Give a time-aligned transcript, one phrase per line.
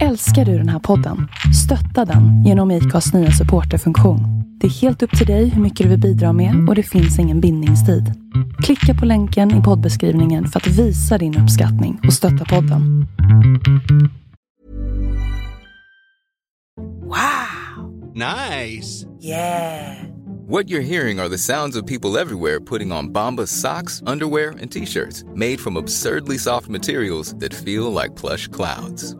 [0.00, 1.28] Älskar du den här podden?
[1.64, 4.20] Stötta den genom IKAs nya supporterfunktion.
[4.60, 7.18] Det är helt upp till dig hur mycket du vill bidra med och det finns
[7.18, 8.12] ingen bindningstid.
[8.62, 13.06] Klicka på länken i poddbeskrivningen för att visa din uppskattning och stötta podden.
[17.02, 18.14] Wow!
[18.14, 19.06] Nice!
[19.22, 19.96] Yeah!
[20.48, 24.70] What you're hearing are the sounds of people everywhere putting on Bombas socks, underwear, and
[24.72, 29.16] t-shirts made from absurdly soft materials that feel like plush clouds.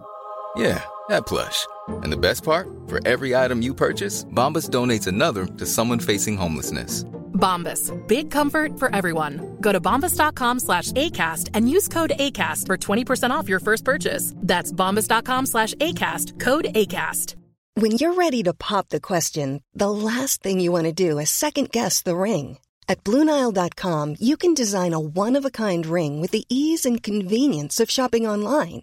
[0.56, 1.66] Yeah, that plush.
[1.88, 2.68] And the best part?
[2.86, 7.04] For every item you purchase, Bombas donates another to someone facing homelessness.
[7.32, 7.90] Bombas.
[8.06, 9.56] Big comfort for everyone.
[9.60, 14.32] Go to bombas.com slash ACAST and use code ACAST for 20% off your first purchase.
[14.36, 16.38] That's bombas.com slash ACAST.
[16.38, 17.34] Code ACAST.
[17.74, 21.30] When you're ready to pop the question, the last thing you want to do is
[21.30, 22.58] second guess the ring.
[22.86, 28.26] At Bluenile.com, you can design a one-of-a-kind ring with the ease and convenience of shopping
[28.26, 28.82] online.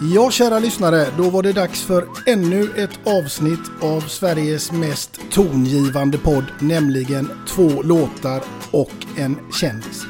[0.00, 6.18] Ja, kära lyssnare, då var det dags för ännu ett avsnitt av Sveriges mest tongivande
[6.18, 10.02] podd, nämligen två låtar och en kändis.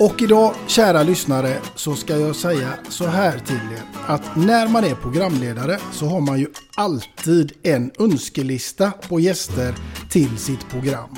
[0.00, 3.82] Och idag, kära lyssnare, så ska jag säga så här till er.
[4.06, 9.74] Att när man är programledare så har man ju alltid en önskelista på gäster
[10.10, 11.16] till sitt program.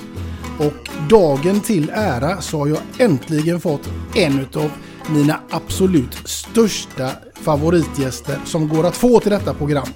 [0.58, 4.70] Och dagen till ära så har jag äntligen fått en utav
[5.08, 9.88] mina absolut största favoritgäster som går att få till detta program.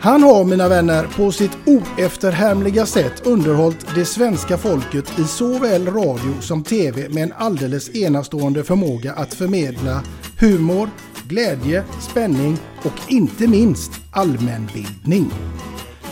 [0.00, 6.40] Han har, mina vänner, på sitt oefterhärmliga sätt underhållit det svenska folket i såväl radio
[6.40, 10.02] som tv med en alldeles enastående förmåga att förmedla
[10.40, 10.90] humor,
[11.28, 15.30] glädje, spänning och inte minst allmänbildning.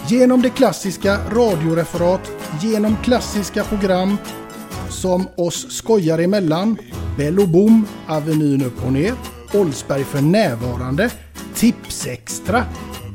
[0.08, 4.16] Genom det klassiska radioreferat, genom klassiska program
[4.92, 6.76] som oss skojar emellan,
[7.16, 9.14] Bello Boom, Avenyn upp och ner,
[9.54, 11.10] Oldsberg för närvarande,
[11.54, 12.64] Tipsextra,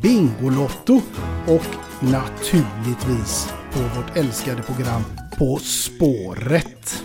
[0.01, 1.01] Bingolotto
[1.47, 1.65] och
[1.99, 5.03] naturligtvis på vårt älskade program
[5.37, 7.03] På spåret.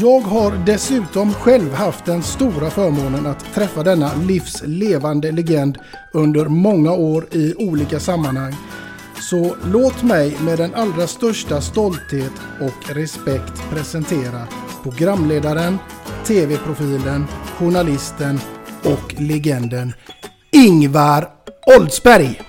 [0.00, 5.78] Jag har dessutom själv haft den stora förmånen att träffa denna livslevande legend
[6.12, 8.54] under många år i olika sammanhang.
[9.30, 14.48] Så låt mig med den allra största stolthet och respekt presentera
[14.82, 15.78] programledaren,
[16.26, 17.26] tv-profilen,
[17.58, 18.40] journalisten
[18.84, 19.92] och legenden
[20.50, 21.28] Ingvar
[21.78, 22.40] Oldsberg.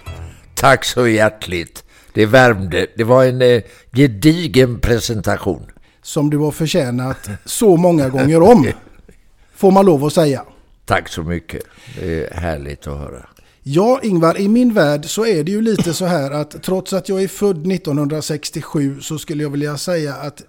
[0.56, 1.84] Tack så hjärtligt.
[2.14, 2.88] Det värmde.
[2.96, 3.62] Det var en eh,
[3.92, 5.72] gedigen presentation.
[6.02, 8.68] Som du har förtjänat så många gånger om.
[9.56, 10.44] Får man lov att säga.
[10.86, 11.64] Tack så mycket.
[12.00, 13.26] Det är härligt att höra.
[13.70, 17.10] Ja, Ingvar, i min värld så är det ju lite så här att trots att
[17.10, 20.44] jag är född 1967 så skulle jag vilja säga att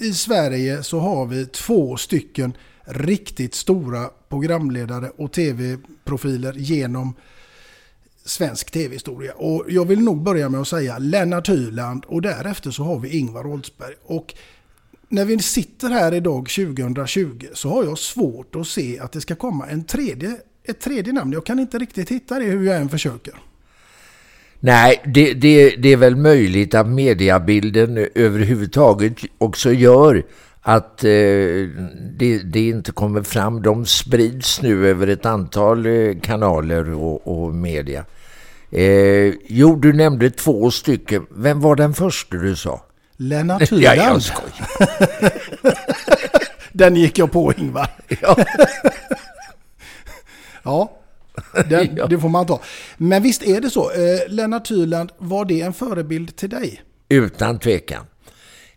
[0.00, 2.52] i Sverige så har vi två stycken
[2.84, 7.14] riktigt stora programledare och tv-profiler genom
[8.24, 9.32] svensk tv-historia.
[9.32, 13.18] Och jag vill nog börja med att säga Lennart Hyland och därefter så har vi
[13.18, 13.94] Ingvar Oldsberg.
[14.04, 14.34] Och
[15.08, 19.34] när vi sitter här idag 2020 så har jag svårt att se att det ska
[19.34, 20.36] komma en tredje,
[20.68, 21.32] ett tredje namn.
[21.32, 23.34] Jag kan inte riktigt hitta det hur jag än försöker.
[24.60, 30.22] Nej, det, det, det är väl möjligt att mediabilden överhuvudtaget också gör
[30.62, 31.10] att eh,
[32.16, 33.62] det, det, inte kommer fram.
[33.62, 38.04] De sprids nu över ett antal eh, kanaler och, och media.
[38.70, 41.26] Eh, jo, du nämnde två stycken.
[41.30, 42.82] Vem var den första du sa?
[43.16, 43.84] Lennart Hyland.
[43.84, 45.32] ja, jag skojar.
[46.72, 47.90] den gick jag på, Ingvar.
[48.22, 48.36] Ja.
[50.68, 50.92] Ja.
[51.68, 52.06] Den, ja.
[52.06, 52.60] Det får man ta.
[52.96, 53.90] Men visst är det så.
[53.90, 56.82] Eh, Lennart Hyland, var det en förebild till dig?
[57.08, 58.04] Utan tvekan.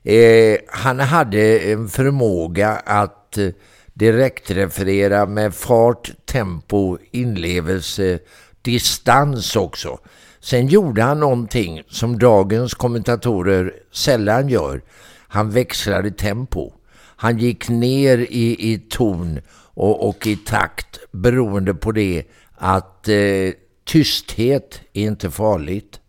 [0.04, 3.48] Eh, han hade en förmåga att eh,
[3.94, 8.20] direktreferera med fart, tempo, inlevelse,
[8.62, 10.00] distans också.
[10.40, 14.82] Sen gjorde han någonting som dagens kommentatorer sällan gör.
[15.28, 16.72] Han växlade tempo.
[17.16, 19.40] Han gick ner i, i ton
[19.74, 22.24] och, och i takt beroende på det
[22.56, 23.54] att eh,
[23.86, 26.00] tysthet är inte farligt.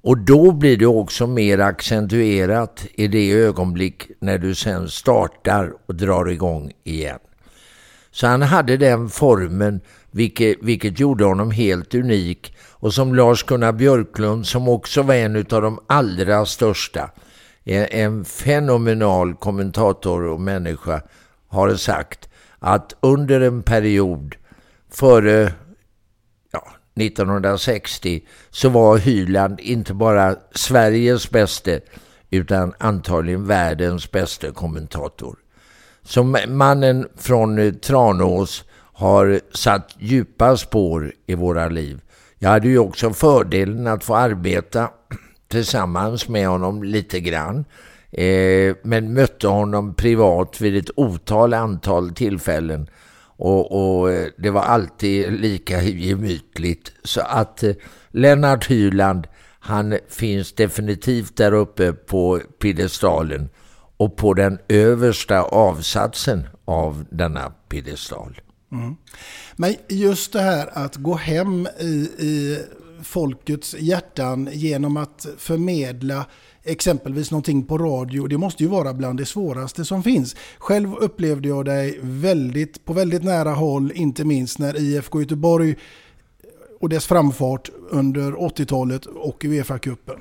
[0.00, 5.94] Och då blir det också mer accentuerat i det ögonblick när du sen startar och
[5.94, 7.18] drar igång igen.
[8.10, 9.80] Så han hade den formen
[10.10, 12.56] vilket, vilket gjorde honom helt unik.
[12.70, 17.10] Och som Lars-Gunnar Björklund som också var en av de allra största,
[17.64, 21.02] en fenomenal kommentator och människa
[21.48, 22.27] har sagt
[22.58, 24.36] att under en period
[24.90, 25.52] före
[27.00, 31.80] 1960 så var Hyland inte bara Sveriges bäste
[32.30, 35.36] utan antagligen världens bästa kommentator.
[36.02, 42.00] Som mannen från eh, Tranås har satt djupa spår i våra liv.
[42.38, 44.90] Jag hade ju också fördelen att få arbeta
[45.48, 47.64] tillsammans med honom lite grann.
[48.10, 52.88] Eh, men mötte honom privat vid ett otal antal tillfällen
[53.38, 56.92] och, och, eh, det var alltid lika gemytligt.
[57.04, 57.74] Så att eh,
[58.10, 59.26] Lennart Hyland,
[59.60, 63.48] han finns definitivt där uppe på piedestalen
[63.96, 68.40] och på den översta avsatsen av denna piedestal.
[68.72, 68.96] Mm.
[69.56, 72.58] Men just det här att gå hem i, i
[73.02, 76.26] folkets hjärtan genom att förmedla
[76.64, 78.26] exempelvis någonting på radio.
[78.26, 80.36] Det måste ju vara bland det svåraste som finns.
[80.58, 85.76] Själv upplevde jag dig väldigt, på väldigt nära håll, inte minst när IFK Göteborg
[86.80, 90.20] och dess framfart under 80-talet och Uefa-cupen.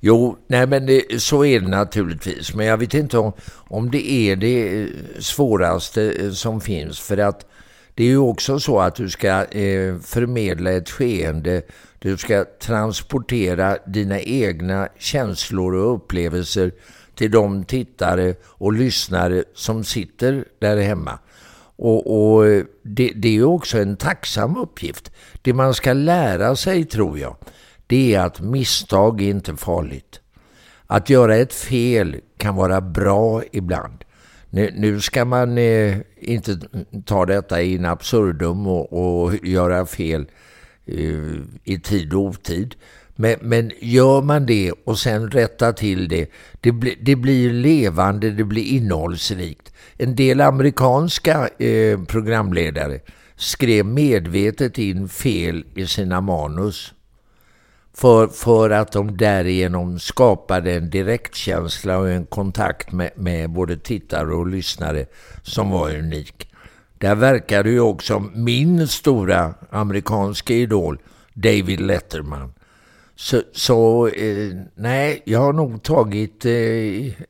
[0.00, 2.54] Jo, nej men det, så är det naturligtvis.
[2.54, 4.88] Men jag vet inte om, om det är det eh,
[5.18, 7.00] svåraste eh, som finns.
[7.00, 7.46] För att
[7.98, 11.62] det är ju också så att du ska eh, förmedla ett skeende
[11.98, 16.72] du ska transportera dina egna känslor och upplevelser
[17.14, 21.18] till de tittare och lyssnare som sitter där hemma.
[21.76, 25.12] Och, och eh, det, det, är också en tacksam uppgift.
[25.42, 27.36] Det man ska lära sig, tror jag,
[27.86, 30.20] det är att misstag är inte farligt.
[30.86, 34.04] Att göra ett fel kan vara bra ibland.
[34.50, 36.58] Nu, nu ska man eh, inte
[37.04, 40.26] ta detta in absurdum och, och göra fel
[40.86, 41.34] eh,
[41.64, 42.74] i tid och otid.
[43.16, 46.30] Men, men gör man det och sen rättar till det,
[46.60, 49.72] det, bli, det blir levande, det blir innehållsrikt.
[49.96, 53.00] En del amerikanska eh, programledare
[53.36, 56.94] skrev medvetet in fel i sina manus.
[57.98, 64.34] För, för att de därigenom skapade en direktkänsla och en kontakt med, med både tittare
[64.34, 65.06] och lyssnare
[65.42, 66.48] som var unik.
[66.98, 70.98] Där verkade ju också min stora amerikanska idol
[71.34, 72.52] David Letterman.
[73.14, 76.52] Så, så eh, nej, jag har nog tagit eh,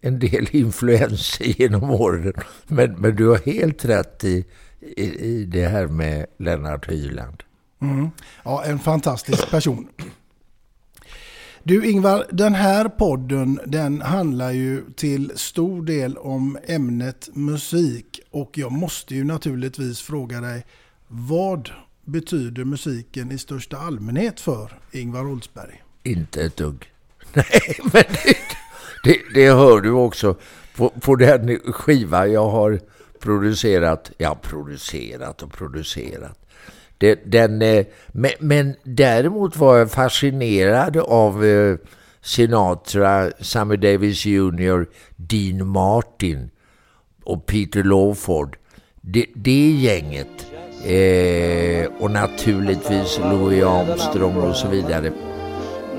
[0.00, 2.32] en del influenser genom åren.
[2.66, 4.44] Men, men du har helt rätt i,
[4.80, 7.42] i, i det här med Lennart Hyland.
[7.80, 8.10] Mm.
[8.44, 9.88] Ja, en fantastisk person.
[11.68, 18.50] Du Ingvar, den här podden den handlar ju till stor del om ämnet musik och
[18.58, 20.66] jag måste ju naturligtvis fråga dig
[21.08, 21.70] vad
[22.04, 25.82] betyder musiken i största allmänhet för Ingvar Oldsberg?
[26.02, 26.92] Inte ett dugg.
[27.32, 28.36] Nej, men det,
[29.04, 30.36] det, det hör du också
[30.76, 32.80] på, på den skiva jag har
[33.20, 34.10] producerat.
[34.18, 36.47] Jag har producerat och producerat.
[36.98, 41.76] Det, den, eh, men, men, däremot var jag fascinerad av eh,
[42.20, 44.86] Sinatra, Sammy Davis Jr.,
[45.16, 46.50] Dean Martin
[47.24, 48.56] och Peter Lawford.
[49.00, 50.46] Det, det gänget.
[50.84, 55.12] Eh, och naturligtvis Louis Armstrong och så vidare.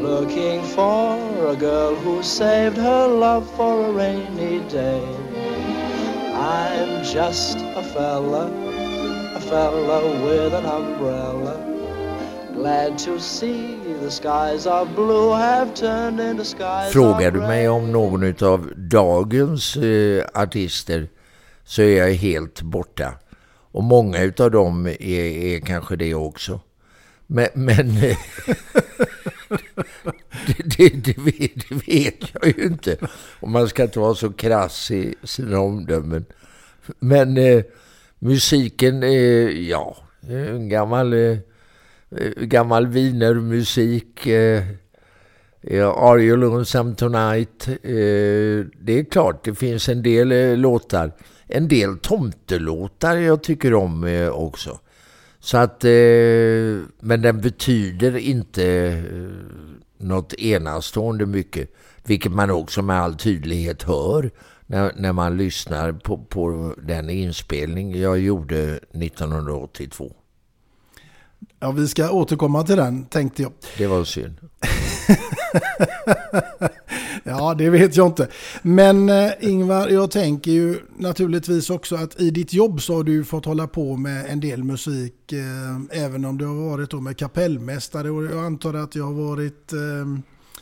[0.01, 1.17] Looking for
[1.51, 5.01] a girl who saved her love for a rainy day
[6.33, 8.49] I'm just a fella
[9.49, 11.55] fella with an umbrella
[12.53, 17.91] Glad to see the skies are blue have turned into skies Frågar du mig om
[17.91, 21.07] någon av dagens eh, artister
[21.63, 23.13] så är jag helt borta.
[23.71, 26.59] Och många av dem är, är kanske det också.
[27.27, 28.17] Men, men det,
[30.77, 32.97] det, det, vet, det, vet, jag ju inte.
[33.39, 36.25] Och man ska inte vara så krass i sina omdömen.
[36.99, 37.63] Men eh,
[38.19, 39.97] musiken är, ja,
[40.29, 41.37] eh, en gammal, eh,
[42.11, 44.27] eh gammal vinermusik.
[44.27, 44.63] Eh,
[45.81, 47.67] Are you lonesome tonight?
[47.67, 51.11] Eh, det är klart, det finns en del eh, låtar.
[51.47, 54.79] En del tomtelåtar jag tycker om eh, också.
[55.39, 55.89] Så att, eh,
[56.99, 59.03] men den betyder inte eh,
[59.97, 61.69] något enastående mycket.
[62.05, 64.31] Vilket man också med all tydlighet hör
[64.69, 70.15] när, när man lyssnar på, på den inspelning jag gjorde 1982.
[71.59, 73.51] Ja, vi ska återkomma till den tänkte jag.
[73.77, 74.37] Det var synd.
[77.23, 78.27] ja, det vet jag inte.
[78.61, 83.23] Men eh, Ingvar, jag tänker ju naturligtvis också att i ditt jobb så har du
[83.23, 85.33] fått hålla på med en del musik.
[85.33, 89.13] Eh, även om du har varit då med kapellmästare och jag antar att jag har
[89.13, 89.79] varit eh,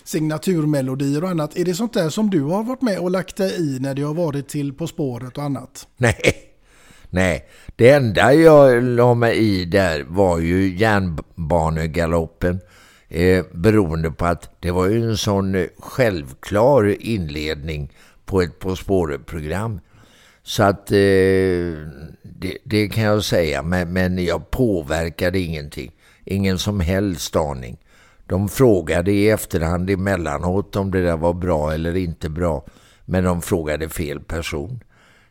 [0.07, 1.57] signaturmelodier och annat.
[1.57, 4.01] Är det sånt där som du har varit med och lagt dig i när det
[4.01, 5.87] har varit till På spåret och annat?
[5.97, 6.33] Nej,
[7.09, 7.49] nej.
[7.75, 12.59] Det enda jag la mig i där var ju järnbanegaloppen.
[13.09, 17.91] Eh, beroende på att det var ju en sån självklar inledning
[18.25, 19.79] på ett På spåret-program.
[20.43, 20.97] Så att eh,
[22.23, 25.91] det, det, kan jag säga, men, men jag påverkade ingenting.
[26.25, 27.77] Ingen som helst aning.
[28.27, 32.65] De frågade i efterhand emellanåt om det där var bra eller inte bra.
[33.05, 34.83] Men de frågade fel person.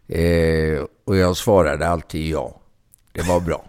[0.08, 2.60] Eh, och jag svarade alltid ja.
[3.12, 3.64] Det var bra.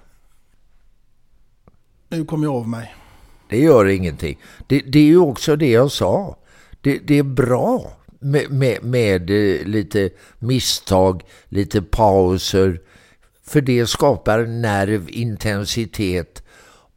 [2.09, 2.95] Nu kom jag av mig.
[3.49, 4.39] Det gör ingenting.
[4.67, 6.37] Det, det är ju också det jag sa.
[6.81, 12.81] Det, det är bra med, med, med, eh, lite misstag, lite pauser.
[13.43, 16.43] För det skapar nerv, intensitet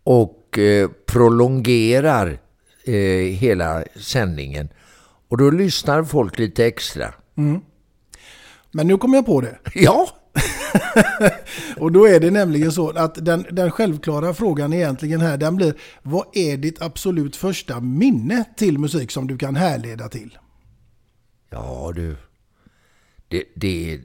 [0.03, 2.39] och eh, prolongerar
[2.85, 2.95] eh,
[3.35, 4.69] hela sändningen.
[5.29, 7.15] Och då lyssnar folk lite extra.
[7.37, 7.61] Mm.
[8.73, 9.59] Men nu kommer jag på det.
[9.75, 10.09] Ja!
[11.77, 15.75] och då är det nämligen så att den, den självklara frågan egentligen här, den blir
[16.03, 20.39] vad är ditt absolut första minne till musik som du kan härleda till?
[21.51, 22.17] Ja du,
[23.29, 24.01] det, det,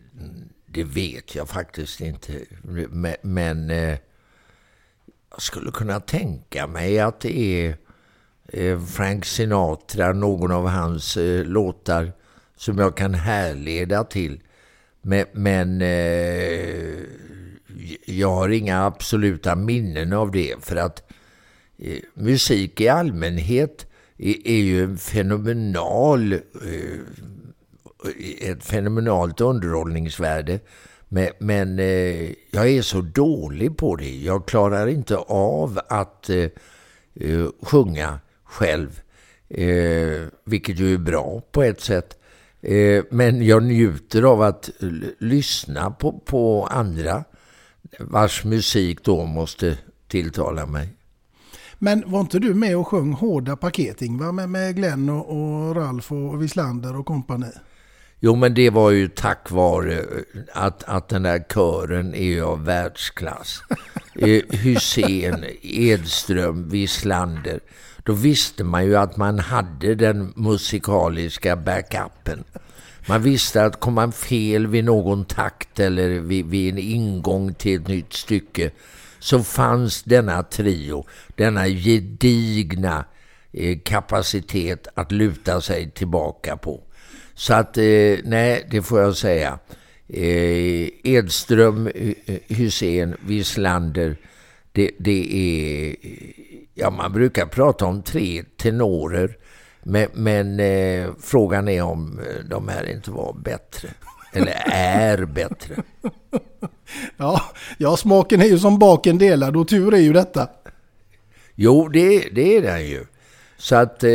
[0.66, 2.42] det vet jag faktiskt inte.
[2.90, 3.98] Men, men eh,
[5.36, 7.77] jag skulle kunna tänka mig att det är
[8.48, 12.12] eh, Frank Sinatra, någon av hans eh, låtar
[12.56, 14.39] som jag kan härleda till.
[15.01, 17.00] Men, men eh,
[18.06, 21.12] jag har inga absoluta minnen av det för att
[21.77, 23.86] eh, musik i allmänhet
[24.18, 26.39] är, är ju en fenomenal, eh,
[28.42, 30.60] ett fenomenalt underhållningsvärde.
[31.08, 34.16] Men, men eh, jag är så dålig på det.
[34.18, 36.50] Jag klarar inte av att eh,
[37.16, 39.02] eh sjunga själv.
[39.50, 42.18] Eh, vilket ju är bra på ett sätt.
[42.62, 44.70] Eh, men jag njuter av att
[45.20, 47.24] lyssna på, på andra
[48.00, 50.90] vars musik då måste tilltala mig.
[51.80, 55.76] Men var inte du med och sjöng hårda paket Ingvar med, med Glenn och, och
[55.76, 57.52] Ralf och Wislander och kompani?
[58.20, 60.06] Jo men det var ju tack vare
[60.54, 63.62] att, att den där kören är av världsklass.
[64.18, 67.60] Eh, Hussein, Edström, Wislander
[68.06, 72.44] då visste man ju att man hade den musikaliska backupen.
[73.08, 77.82] Man visste att kom man fel vid någon takt eller vid, vid en ingång till
[77.82, 78.72] ett nytt stycke
[79.20, 81.06] så fanns denna trio,
[81.36, 83.06] denna gedigna
[83.52, 86.84] eh, kapacitet att luta sig tillbaka på.
[87.36, 89.60] Så att, eh, nej, det får jag säga.
[90.08, 91.89] Eh, Edström,
[92.48, 94.18] Hussein, Wislander,
[94.72, 95.96] det, det är
[96.77, 99.38] Ja, man brukar prata om tre tenorer.
[99.84, 103.89] Men, men eh, frågan är om eh, de här inte var bättre.
[104.34, 105.75] Eller är bättre.
[107.18, 107.42] ja,
[107.77, 110.50] ja, smaken är ju som baken delad och tur är ju detta.
[111.56, 113.06] Jo, det, det är den ju.
[113.58, 114.12] Så att eh,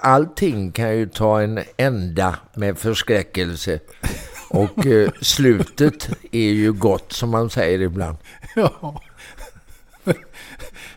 [0.00, 3.80] allting kan ju ta en ända med förskräckelse.
[4.50, 8.16] Och eh, slutet är ju gott som man säger ibland.
[8.56, 9.02] Ja.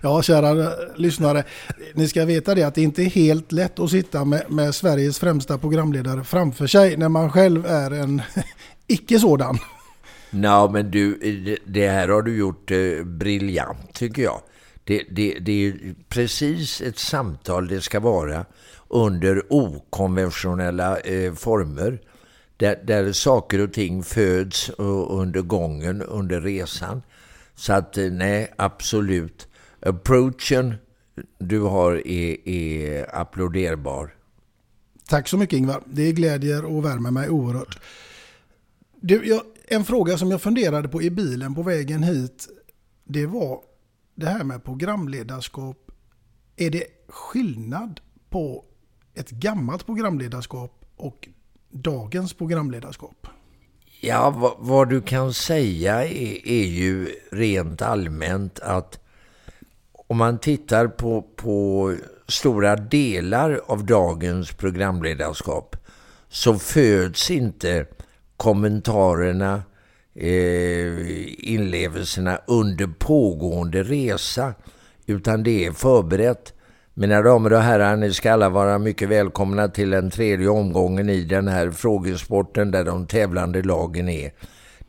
[0.02, 1.44] Ja, kära lyssnare,
[1.94, 5.20] ni ska veta det att det inte är helt lätt att sitta med, med Sveriges
[5.20, 8.22] främsta programledare framför sig när man själv är en
[8.88, 9.58] icke sådan.
[10.30, 11.20] Nej, men du,
[11.66, 14.42] det här har du gjort eh, briljant tycker jag.
[14.84, 18.46] Det, det, det är precis ett samtal det ska vara
[18.88, 22.02] under okonventionella eh, former.
[22.58, 24.70] Där, där saker och ting föds
[25.10, 27.02] under gången, under resan.
[27.56, 29.48] Så att eh, nej, absolut
[29.82, 30.76] approachen
[31.40, 34.16] du har är, är applåderbar.
[35.08, 35.84] Tack så mycket Ingvar.
[35.86, 37.80] Det glädjer och värmer mig oerhört.
[39.02, 42.48] Du, jag, en fråga som jag funderade på i bilen på vägen hit.
[43.04, 43.60] Det var
[44.22, 45.92] det här med programledarskap.
[46.56, 48.00] Är det skillnad
[48.30, 48.66] på
[49.14, 51.30] ett gammalt programledarskap och
[51.70, 53.28] dagens programledarskap?
[54.02, 59.00] Ja, vad, vad du kan säga är, är ju rent allmänt att
[60.08, 61.96] om man tittar på, på
[62.28, 65.76] stora delar av dagens programledarskap
[66.30, 67.86] så föds inte
[68.38, 69.64] kommentarerna,
[70.16, 74.54] eh, inlevelserna under pågående resa.
[75.06, 76.54] Utan det är förberett.
[76.94, 81.24] Mina damer och herrar, ni ska alla vara mycket välkomna till den tredje omgången i
[81.24, 84.32] den här frågesporten där de tävlande lagen är.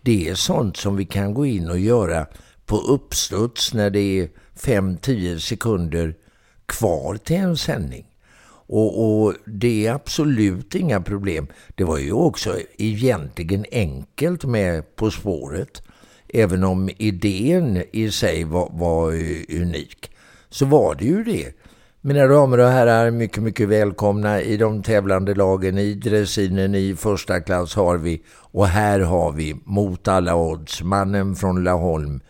[0.01, 2.27] Det är sånt som vi kan gå in och göra
[2.67, 6.15] på uppstuds när det är 5-10 sekunder
[6.67, 8.12] kvar till en sändning.
[8.75, 11.47] Och, och, det är absolut inga problem.
[11.75, 15.83] Det var ju också egentligen enkelt med På spåret.
[16.29, 19.13] Även om idén i sig var, var
[19.61, 20.11] unik.
[20.49, 21.53] Så var det ju det.
[22.01, 25.79] Mina damer och herrar, mycket, mycket välkomna i de tävlande lagen.
[25.79, 31.37] I dressinen i första klass har vi, och här har vi, mot alla odds, mannen
[31.37, 32.21] från Laholm,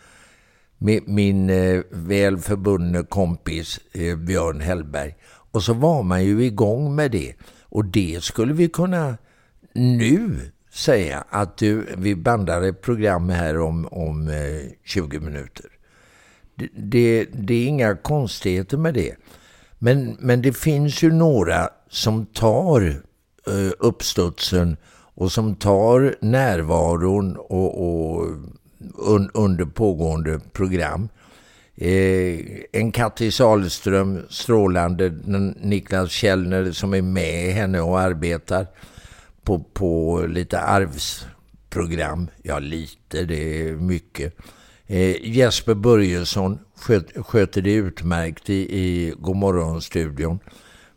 [1.06, 5.14] min eh, väl förbundne kompis eh, Björn Hellberg.
[5.52, 7.34] Och så var man ju igång med det.
[7.62, 9.16] Och det skulle vi kunna
[9.74, 10.40] nu
[10.70, 15.66] säga att du, vi bandar ett program här om, om eh, 20 minuter.
[16.54, 19.14] Det, det, det är inga konstigheter med det.
[19.78, 22.80] Men, men det finns ju några som tar
[23.46, 24.76] eh, uppstudsen
[25.14, 28.26] och som tar närvaron och, och
[28.98, 31.08] un, under pågående program.
[31.76, 32.40] Eh,
[32.72, 35.12] en Katti Salström, strålande,
[35.60, 38.66] Niklas Källner som är med henne och arbetar
[39.42, 42.28] på, på lite arvsprogram.
[42.42, 44.34] Ja, lite, det är mycket.
[44.86, 50.38] Eh, Jesper Börjesson sköt, sköter det utmärkt i, i Godmorgon-studion.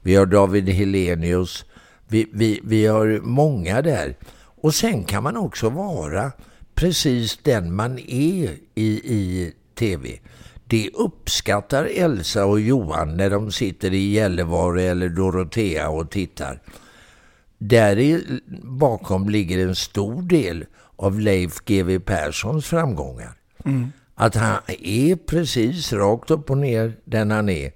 [0.01, 1.65] Vi har David Helenius.
[2.08, 4.15] Vi, vi, vi har många där.
[4.62, 6.32] Och sen kan man också vara
[6.74, 10.20] precis den man är i, i tv.
[10.67, 16.62] Det uppskattar Elsa och Johan när de sitter i Gällivare eller Dorotea och tittar.
[17.57, 18.22] Där är,
[18.63, 23.34] bakom ligger en stor del av Leif GW Perssons framgångar.
[23.65, 23.91] Mm.
[24.15, 27.71] Att han är precis rakt upp och ner den han är.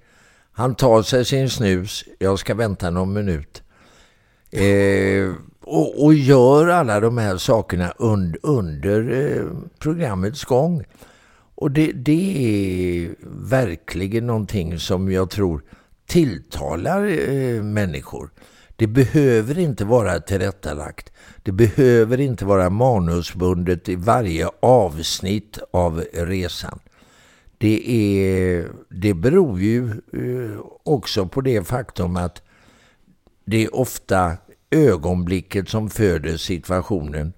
[0.52, 3.62] Han tar sig sin snus, jag ska vänta någon minut.
[4.50, 9.44] Eh, och, och, gör alla de här sakerna und, under eh,
[9.78, 10.84] programmets gång.
[11.60, 12.46] Och det, det
[13.02, 13.14] är
[13.50, 15.62] verkligen någonting som jag tror
[16.06, 18.30] tilltalar eh, människor.
[18.76, 21.12] Det behöver inte vara tillrättalagt.
[21.42, 26.78] Det behöver inte vara manusbundet i varje avsnitt av resan.
[27.58, 32.42] Det, är, det beror ju eh, också på det faktum att
[33.44, 34.36] det är ofta
[34.70, 37.32] ögonblicket som föder situationen.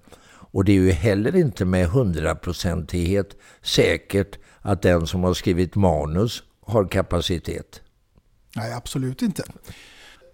[0.53, 6.43] Och det är ju heller inte med hundraprocentighet säkert att den som har skrivit manus
[6.61, 7.81] har kapacitet.
[8.55, 9.43] Nej, absolut inte.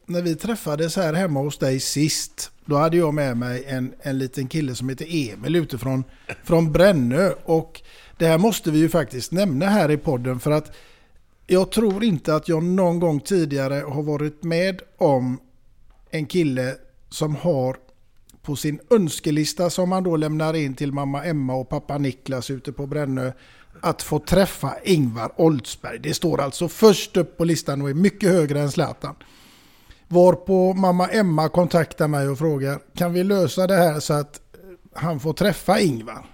[0.05, 4.17] När vi träffades här hemma hos dig sist, då hade jag med mig en, en
[4.17, 6.03] liten kille som heter Emil utifrån
[6.43, 7.31] från Brännö.
[7.43, 7.81] Och
[8.17, 10.75] det här måste vi ju faktiskt nämna här i podden för att
[11.47, 15.39] jag tror inte att jag någon gång tidigare har varit med om
[16.09, 16.75] en kille
[17.09, 17.77] som har
[18.41, 22.71] på sin önskelista som han då lämnar in till mamma Emma och pappa Niklas ute
[22.71, 23.31] på Brännö
[23.81, 25.99] att få träffa Ingvar Oldsberg.
[25.99, 29.15] Det står alltså först upp på listan och är mycket högre än Zlatan.
[30.07, 34.99] Varpå mamma Emma kontaktar mig och frågar kan vi lösa det här så att eh,
[35.01, 36.25] han får träffa Ingvar?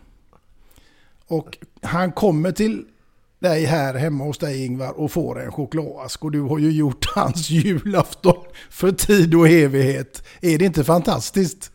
[1.28, 2.86] Och han kommer till
[3.39, 6.24] dig här hemma hos dig Ingvar och får en chokladask.
[6.24, 10.24] Och du har ju gjort hans julafton för tid och evighet.
[10.41, 11.72] Är det inte fantastiskt?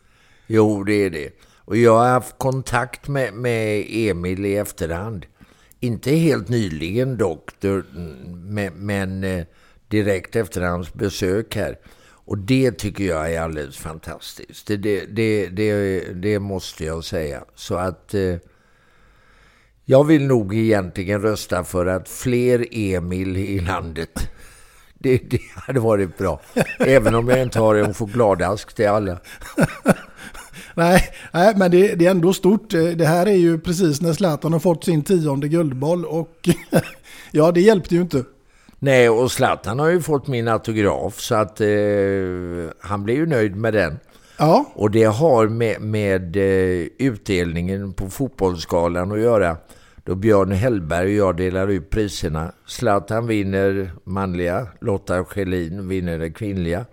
[0.53, 1.29] Jo, det är det.
[1.65, 5.25] Och jag har haft kontakt med, med Emil i efterhand.
[5.79, 7.51] Inte helt nyligen dock,
[8.33, 9.45] men, men eh,
[9.87, 11.77] direkt efter hans besök här.
[12.03, 14.67] Och det tycker jag är alldeles fantastiskt.
[14.67, 17.43] Det, det, det, det, det måste jag säga.
[17.55, 18.35] Så att eh,
[19.85, 24.29] jag vill nog egentligen rösta för att fler Emil i landet.
[24.93, 26.41] Det, det hade varit bra.
[26.79, 29.19] Även om jag inte har en chokladask till alla
[30.75, 32.69] nej, nej, men det, det, är ändå stort.
[32.69, 36.05] Det här är ju precis när Zlatan har fått sin tionde guldboll.
[36.05, 36.49] Och
[37.31, 38.23] ja, det hjälpte ju inte.
[38.79, 41.67] Nej, och Zlatan har ju fått min autograf så att eh,
[42.79, 43.99] han blir ju nöjd med den.
[44.37, 44.65] Ja.
[44.73, 49.57] Och det har med, med eh, utdelningen på fotbollsskalan att göra.
[50.03, 52.51] Då Björn Hellberg och jag delar ut priserna.
[52.65, 56.85] Zlatan vinner manliga, Lotta Schelin vinner det kvinnliga.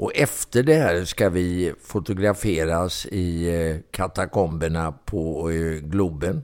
[0.00, 6.42] Och efter det här ska vi fotograferas i eh, katakomberna på eh, Globen.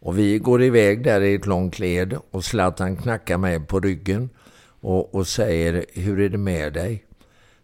[0.00, 4.30] Och vi går iväg där i ett långt led och Zlatan knackar mig på ryggen
[4.80, 7.04] och, och säger, hur är det med dig?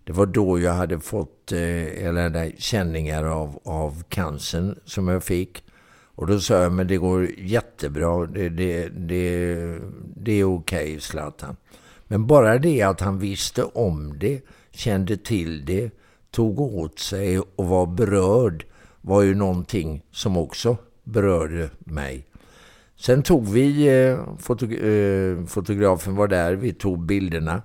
[0.05, 5.65] Det var då jag hade fått eh, eller känningar av, av cancern som jag fick.
[6.15, 8.27] Och då sa jag, men det går jättebra.
[8.27, 9.55] Det, det, det,
[10.17, 11.57] det är okej, okay, Zlatan.
[12.07, 15.91] Men bara det att han visste om det, kände till det,
[16.31, 18.65] tog åt sig och var berörd
[19.01, 22.27] var ju någonting som också berörde mig.
[22.97, 27.63] Sen tog vi, eh, eh, fotografen var där, vi tog bilderna.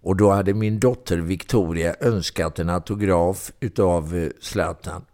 [0.00, 5.04] Och då hade min dotter Victoria önskat en autograf utav eh, Zlatan.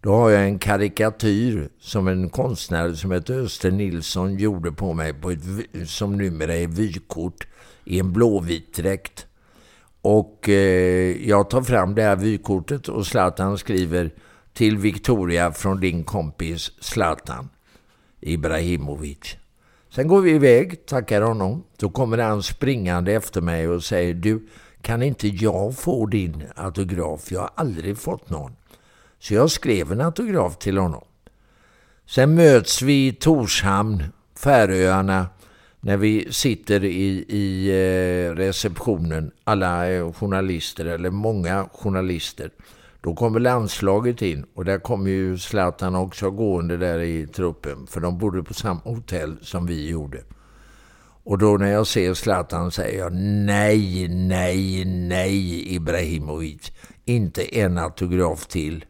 [0.00, 5.14] Då har jag en karikatyr som en konstnär som heter Öster Nilsson gjorde på mig
[5.14, 5.40] på ett,
[5.86, 7.46] som numera är vykort
[7.84, 9.26] i en blåvit dräkt.
[10.02, 14.10] Och eh, jag tar fram det här vykortet och Zlatan skriver
[14.52, 17.48] till Victoria från din kompis Zlatan
[18.20, 19.36] Ibrahimovic.
[19.90, 21.64] Sen går vi iväg, tackar honom.
[21.76, 24.48] Då kommer han springande efter mig och säger du,
[24.80, 27.32] kan inte jag få din autograf?
[27.32, 28.56] Jag har aldrig fått någon.
[29.18, 31.04] Så jag skrev en autograf till honom.
[32.06, 34.04] Sen möts vi i Torshamn,
[34.38, 35.26] Färöarna,
[35.84, 42.50] när vi sitter i, i eh, receptionen, alla eh, journalister, eller många journalister.
[43.00, 47.86] Då kommer landslaget in och där kommer ju Zlatan också gående där i truppen.
[47.86, 50.22] För de bodde på samma hotell som vi gjorde.
[51.24, 53.12] Och då när jag ser Zlatan säger jag
[53.46, 56.72] nej, nej, nej Ibrahimovic.
[57.04, 58.84] Inte en autograf till.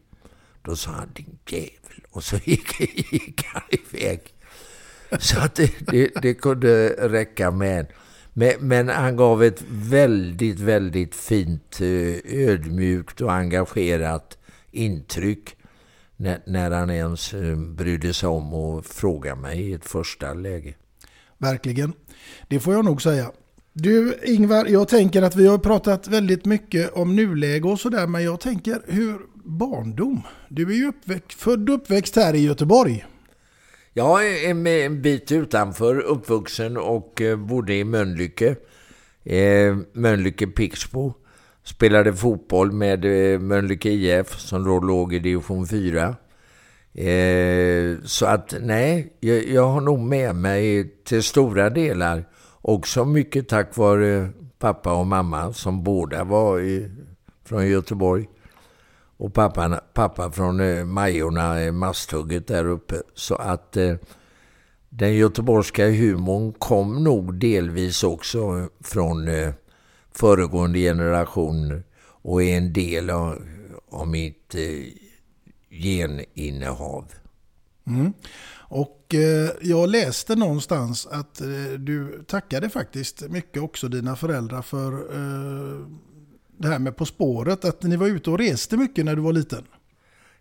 [0.61, 2.05] Då sa han din jävel.
[2.11, 2.79] Och så gick,
[3.11, 4.32] gick han iväg.
[5.19, 7.85] Så att det, det, det kunde räcka med en.
[8.33, 14.37] Men, men, han gav ett väldigt, väldigt fint, eh, ödmjukt och engagerat
[14.71, 15.55] intryck
[16.17, 20.73] när, när han ens eh, brydde sig om att fråga mig i ett första läge.
[21.37, 21.93] Verkligen.
[22.47, 23.31] Det får jag nog säga.
[23.73, 28.23] Du Ingvar, jag tänker att vi har pratat väldigt mycket om nuläge och sådär, men
[28.23, 30.21] jag tänker hur barndom?
[30.49, 33.05] Du är ju uppväxt, född och uppväxt här i Göteborg.
[33.95, 34.49] Jag är
[34.85, 38.55] en bit utanför uppvuxen och eh, bodde i Mölnlycke.
[39.23, 39.77] Eh,
[40.55, 41.13] Pixbo.
[41.63, 46.15] Spelade fotboll med Mönlycke Mölnlycke IF som då låg i division 4.
[46.93, 52.25] Eh, så att nej, jag, jag, har nog med mig till stora delar
[52.61, 54.29] också mycket tack vare
[54.59, 56.89] pappa och mamma som båda var i,
[57.45, 58.27] från Göteborg
[59.23, 63.01] och pappa, pappa från eh, Majorna, eh, Masthugget där uppe.
[63.13, 63.95] Så att eh,
[64.89, 69.53] den göteborgska humorn kom nog delvis också från eh,
[70.11, 73.41] föregående generationer och är en del av,
[73.91, 74.61] av mitt eh,
[75.69, 77.05] geninnehav.
[77.87, 78.13] Mm.
[78.55, 84.93] Och eh, jag läste någonstans att eh, du tackade faktiskt mycket också dina föräldrar för
[84.93, 85.87] eh,
[86.63, 89.33] det här med På spåret, att ni var ute och reste mycket när du var
[89.33, 89.63] liten.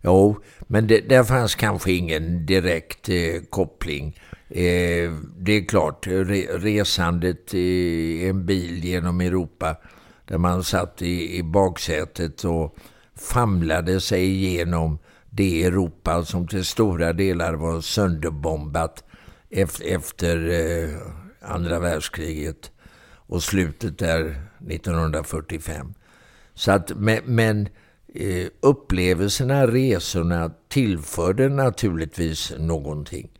[0.00, 4.20] Jo, men det, där fanns kanske ingen direkt eh, koppling.
[4.48, 9.76] Eh, det är klart, re, resandet i en bil genom Europa
[10.24, 12.76] där man satt i, i baksätet och
[13.16, 14.98] famlade sig igenom
[15.30, 19.04] det Europa som till stora delar var sönderbombat
[19.50, 20.96] efter, efter eh,
[21.40, 22.70] andra världskriget
[23.26, 25.94] och slutet där 1945.
[26.54, 27.68] Så att, men, men
[28.14, 33.30] eh, upplevelserna, resorna tillförde naturligtvis någonting.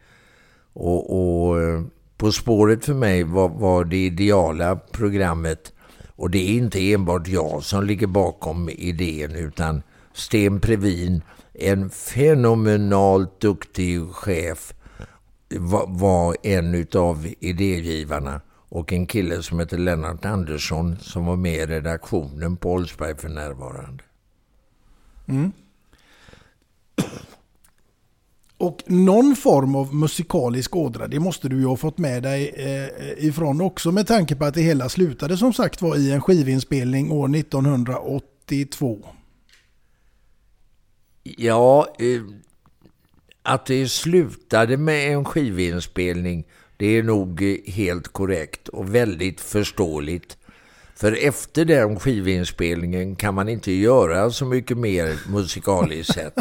[0.72, 1.82] Och, och eh,
[2.16, 5.72] På spåret för mig var, var det ideala programmet.
[6.16, 9.82] Och det är inte enbart jag som ligger bakom idén utan
[10.14, 11.22] Sten Previn,
[11.54, 14.74] en fenomenalt duktig chef,
[15.48, 18.40] var, var en av idégivarna
[18.72, 23.28] och en kille som heter Lennart Andersson som var med i redaktionen på Oldsberg för
[23.28, 24.04] närvarande.
[25.28, 25.52] Mm.
[28.56, 33.26] Och någon form av musikalisk ådra, det måste du ju ha fått med dig eh,
[33.26, 37.10] ifrån också med tanke på att det hela slutade som sagt var i en skivinspelning
[37.10, 38.98] år 1982.
[41.22, 42.22] Ja, eh,
[43.42, 46.44] att det slutade med en skivinspelning
[46.82, 50.36] det är nog eh, helt korrekt och väldigt förståeligt.
[50.94, 56.34] För efter den skivinspelningen kan man inte göra så mycket mer musikaliskt sett.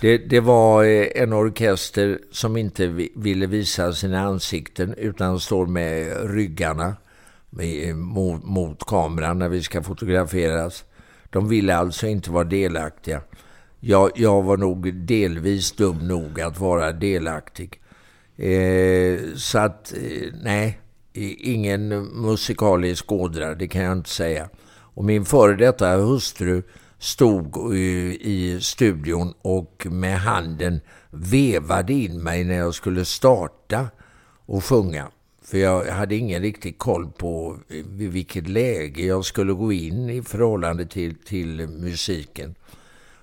[0.00, 6.30] Det, det, var eh, en orkester som inte ville visa sina ansikten utan står med
[6.34, 6.96] ryggarna
[7.60, 10.84] eh, mot, mot kameran när vi ska fotograferas.
[11.30, 13.20] De ville alltså inte vara delaktiga.
[13.80, 17.81] Jag, jag var nog delvis dum nog att vara delaktig.
[18.36, 20.80] Eh, så att, eh, nej,
[21.38, 24.48] ingen musikalisk ådra, det kan jag inte säga.
[24.94, 26.62] Och min före detta hustru
[26.98, 33.88] stod i studion och med handen vevade in mig när jag skulle starta
[34.46, 35.08] och sjunga.
[35.44, 40.10] För jag hade ingen riktig koll på eh, vid vilket läge jag skulle gå in
[40.10, 42.54] i förhållande till, till musiken.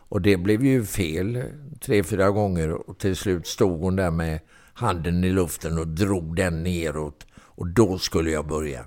[0.10, 1.43] Och det blev ju fel eh,
[1.80, 4.39] tre, fyra gånger och till slut stod hon där med
[4.80, 7.26] handen i luften och drog den neråt.
[7.36, 8.86] Och då skulle jag börja.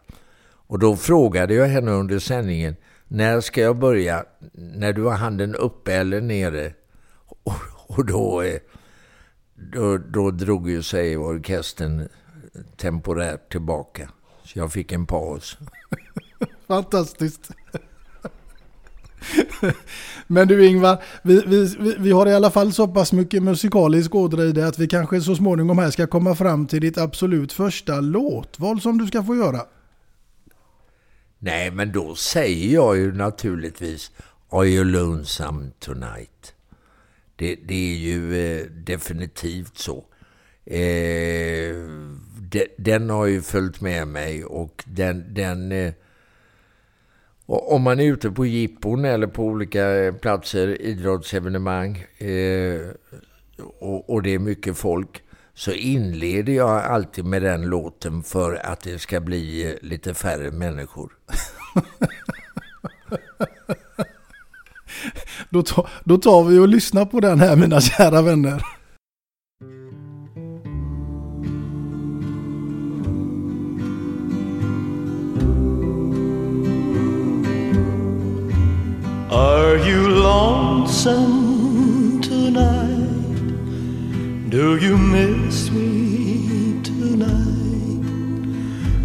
[0.66, 2.76] Och då frågade jag henne under sändningen,
[3.08, 4.24] när ska jag börja?
[4.52, 6.72] När du har handen uppe eller nere?
[7.26, 7.54] Och,
[7.86, 8.60] och då, eh,
[9.54, 12.08] då, då drog ju sig orkestern
[12.76, 14.10] temporärt tillbaka.
[14.44, 15.58] Så jag fick en paus.
[16.66, 17.50] Fantastiskt.
[20.26, 24.44] Men du Ingvar, vi, vi, vi har i alla fall så pass mycket musikalisk ådra
[24.44, 28.00] i det att vi kanske så småningom här ska komma fram till ditt absolut första
[28.00, 29.60] låtval som du ska få göra.
[31.38, 34.10] Nej, men då säger jag ju naturligtvis
[34.50, 36.54] Are you lonesome tonight?
[37.36, 40.04] Det, det är ju eh, definitivt så.
[40.64, 41.76] Eh,
[42.38, 45.92] de, den har ju följt med mig och den, den eh,
[47.52, 52.80] om man är ute på jippon eller på olika eh, platser, idrottsevenemang eh,
[53.78, 55.22] och, och, det är mycket folk
[55.54, 60.50] så inleder jag alltid med den låten för att det ska bli eh, lite färre
[60.50, 61.12] människor.
[65.50, 68.62] då, ta, då tar vi och lyssnar på den här mina kära vänner.
[82.20, 83.00] Tonight?
[84.50, 88.04] Do you miss me tonight?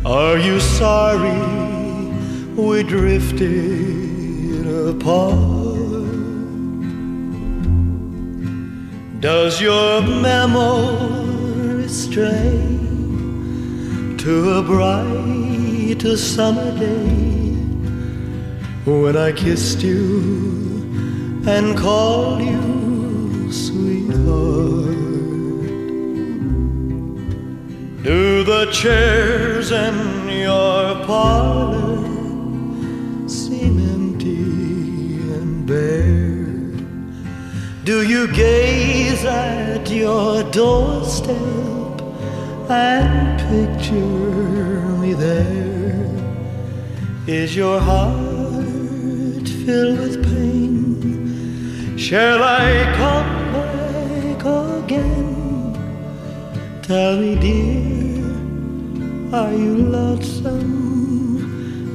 [0.06, 1.42] Are you sorry
[2.56, 5.38] we drifted apart?
[9.20, 12.62] Does your memory stray
[14.24, 17.28] to a bright summer day?
[18.86, 20.67] when I kissed you
[21.48, 24.98] and call you sweetheart.
[28.04, 32.04] Do the chairs in your parlor
[33.30, 34.44] seem empty
[35.38, 36.48] and bare?
[37.86, 42.02] Do you gaze at your doorstep
[42.70, 46.12] and picture me there?
[47.26, 50.27] Is your heart filled with.
[52.08, 54.40] Shall I come back
[54.86, 55.28] again?
[56.82, 58.24] Tell me, dear,
[59.36, 60.64] are you lonesome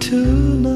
[0.00, 0.68] tonight?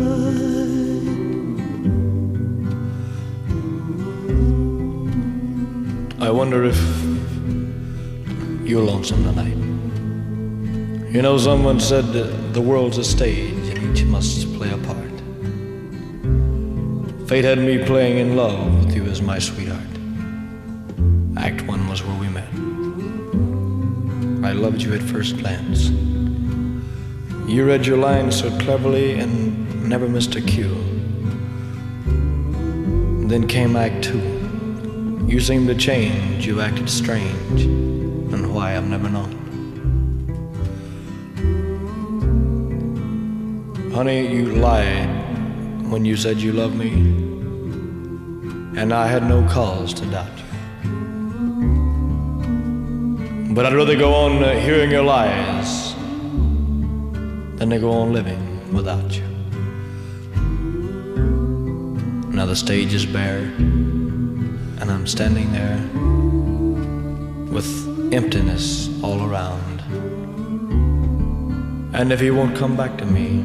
[6.19, 6.81] I wonder if
[8.67, 9.59] you're lonesome tonight.
[11.15, 12.05] You know, someone said
[12.55, 14.97] the world's a stage and each must play a part.
[17.29, 18.86] Fate had me playing in love
[19.17, 19.81] as my sweetheart.
[21.39, 22.53] Act one was where we met.
[24.45, 25.89] I loved you at first glance.
[27.49, 30.77] You read your lines so cleverly and never missed a cue.
[33.27, 34.21] Then came Act two.
[35.27, 39.33] You seemed to change, you acted strange, and why I've never known.
[43.95, 45.09] Honey, you lied
[45.91, 47.26] when you said you loved me,
[48.77, 50.45] and I had no cause to doubt you.
[53.55, 55.95] But I'd rather go on uh, hearing your lies
[57.59, 59.25] than to go on living without you.
[62.31, 65.79] Now the stage is bare, and I'm standing there
[67.51, 69.81] with emptiness all around.
[71.95, 73.41] And if he won't come back to me,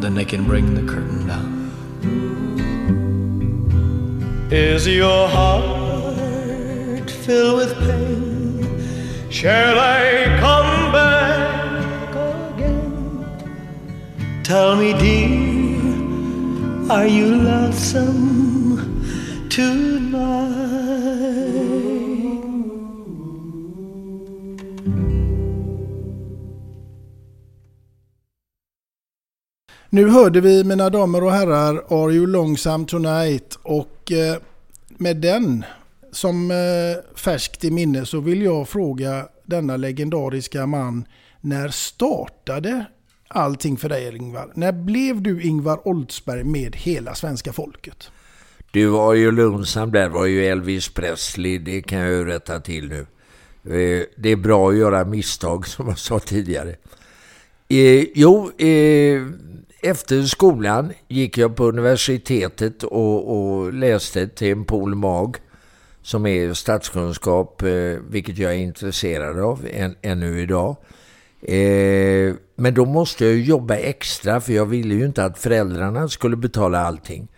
[0.00, 1.57] then they can bring the curtain down.
[4.50, 9.30] Is your heart filled with pain?
[9.30, 12.14] Shall I come back
[12.56, 13.26] again?
[14.44, 19.04] Tell me, dear, are you lonesome
[19.50, 20.88] tonight?
[29.90, 34.36] Nu hörde vi mina damer och herrar Are You Longsome Tonight och Eh,
[34.88, 35.64] med den
[36.12, 41.04] som eh, färskt i minne så vill jag fråga denna legendariska man
[41.40, 42.84] när startade
[43.28, 44.52] allting för dig Ingvar.
[44.54, 48.10] När blev du Ingvar Oldsberg med hela svenska folket?
[48.70, 52.88] Du var ju lönsam där, var ju Elvis Presley, det kan jag ju rätta till
[52.88, 53.06] nu.
[53.74, 56.76] Eh, det är bra att göra misstag som jag sa tidigare.
[57.68, 59.22] Eh, jo, eh,
[59.80, 65.36] efter skolan gick jag på universitetet och, och läste till en pol.mag
[66.02, 70.76] som är statskunskap, eh, vilket jag är intresserad av än, ännu idag.
[71.42, 76.36] Eh, men då måste jag jobba extra för jag ville ju inte att föräldrarna skulle
[76.36, 77.28] betala allting.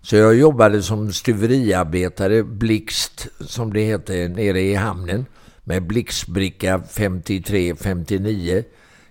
[0.00, 5.26] Så jag jobbade som stuveriarbetare, blixt som det heter, nere i hamnen
[5.64, 8.64] med blixtbricka 53-59.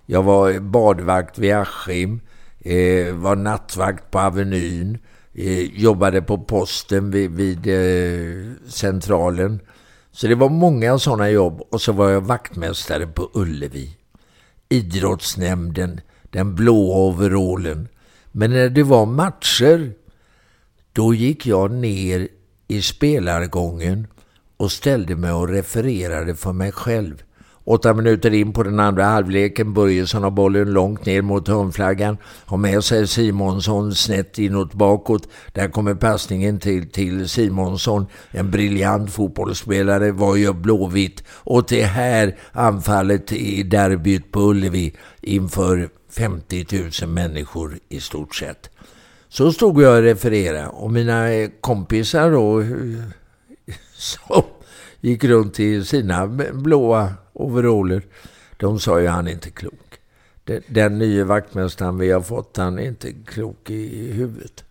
[0.06, 2.20] Jag var badvakt vid Askim,
[2.66, 4.98] eh, var nattvakt på Avenyn,
[5.34, 9.60] eh, jobbade på posten vid, vid eh, centralen.
[10.12, 13.96] Så det var många sådana jobb och så var jag vaktmästare på Ullevi.
[14.68, 17.88] Idrottsnämnden, den blå overallen.
[18.32, 19.92] Men när det var matcher,
[20.92, 22.28] då gick jag ner
[22.68, 24.06] i spelargången
[24.56, 27.22] och ställde mig och refererade för mig själv.
[27.68, 32.16] Åtta minuter in på den andra halvleken, Börjesson har bollen långt ner mot hörnflaggan.
[32.44, 35.28] Har med sig Simonsson snett inåt bakåt.
[35.52, 38.06] Där kommer passningen till, till Simonsson.
[38.30, 41.24] En briljant fotbollsspelare, var ju blåvitt.
[41.28, 46.66] Och det här anfallet i derbyt på Ullevi inför 50
[47.02, 48.70] 000 människor i stort sett.
[49.28, 52.62] Så stod jag och refererade och mina kompisar då
[53.94, 54.42] som
[55.00, 58.02] gick runt i sina blåa overaller.
[58.56, 60.00] De sa ju han är inte klok.
[60.44, 64.64] Den, den nya vaktmästaren vi har fått, han är inte klok i huvudet.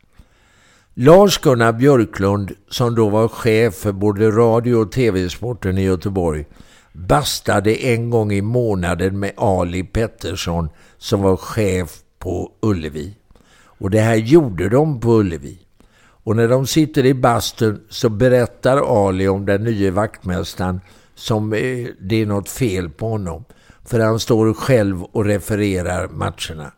[0.94, 6.46] Lars-Gunnar Björklund, som då var chef för både radio och tv-sporten i Göteborg,
[6.94, 13.16] bastade en gång i månaden med Ali Pettersson som var chef på Ullevi.
[13.56, 15.60] Och det här gjorde de på Ullevi.
[15.98, 20.82] Och när de sitter i bastun så berättar Ali om den nya vaktmästaren
[21.16, 23.46] som eh, det är något fel på honom.
[23.86, 26.72] För han står själv och refererar matcherna.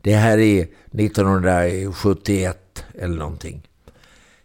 [0.00, 3.68] Det här är 1971 eller någonting.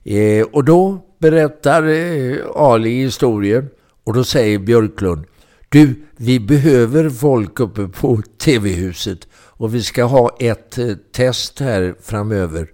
[0.03, 3.69] Eh, och då berättar eh, Ali historien
[4.03, 5.25] och då säger Björklund
[5.69, 11.95] Du, vi behöver folk uppe på TV-huset och vi ska ha ett eh, test här
[12.01, 12.71] framöver.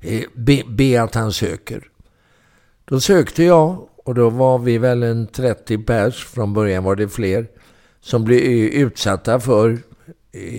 [0.00, 1.82] Eh, be, be att han söker.
[2.84, 7.08] Då sökte jag och då var vi väl en 30 pers, från början var det
[7.08, 7.46] fler,
[8.00, 9.78] som blev utsatta för,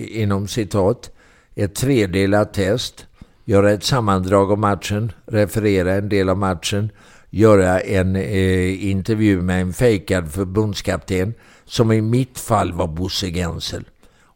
[0.08, 1.10] inom citat,
[1.54, 3.06] ett tredelat test.
[3.44, 6.90] Göra ett sammandrag av matchen, referera en del av matchen,
[7.30, 11.34] göra en eh, intervju med en fejkad förbundskapten
[11.64, 13.84] som i mitt fall var Bosse Gensel.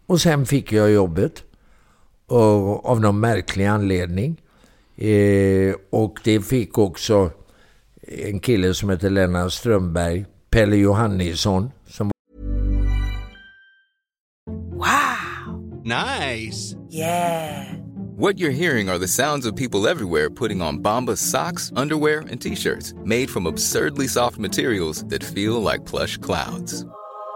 [0.07, 1.43] Och sen fick jag jobbet
[2.27, 4.41] och, av någon märklig anledning.
[4.97, 7.31] Eh, och det fick också
[8.09, 11.73] en kille som heter Lennart Strömberg, Pelle Johannisson.
[11.87, 12.11] Som
[14.73, 15.63] wow!
[15.85, 16.77] Nice!
[16.89, 17.75] Yeah!
[18.17, 22.41] What you're hearing are the sounds of people everywhere putting on Bombas socks, underwear, and
[22.41, 26.87] t-shirts made from absurdly soft materials that feel like plush clouds.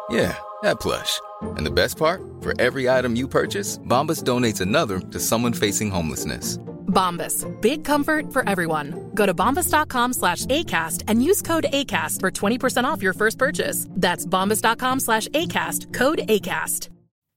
[0.09, 1.21] Yeah, that plush.
[1.43, 2.23] And the best part?
[2.41, 6.59] For every item you purchase, Bombas donates another to someone facing homelessness.
[6.99, 7.47] Bombas.
[7.61, 9.11] Big comfort for everyone.
[9.15, 13.87] Go to bombas.com slash ACAST and use code ACAST for 20% off your first purchase.
[13.91, 15.93] That's bombas.com slash ACAST.
[15.95, 16.89] Code ACAST.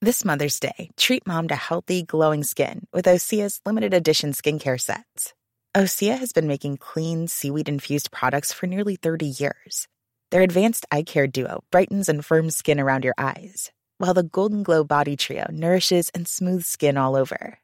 [0.04, 5.36] This Mother's Day, treat mom to healthy, glowing skin with Osea's limited edition skincare sets.
[5.78, 9.88] Osea has been making clean, seaweed infused products for nearly 30 years.
[10.32, 14.63] Their advanced eye care duo brightens and firms skin around your eyes, while the Golden
[14.63, 17.61] Glow Body Trio nourishes and smooths skin all over.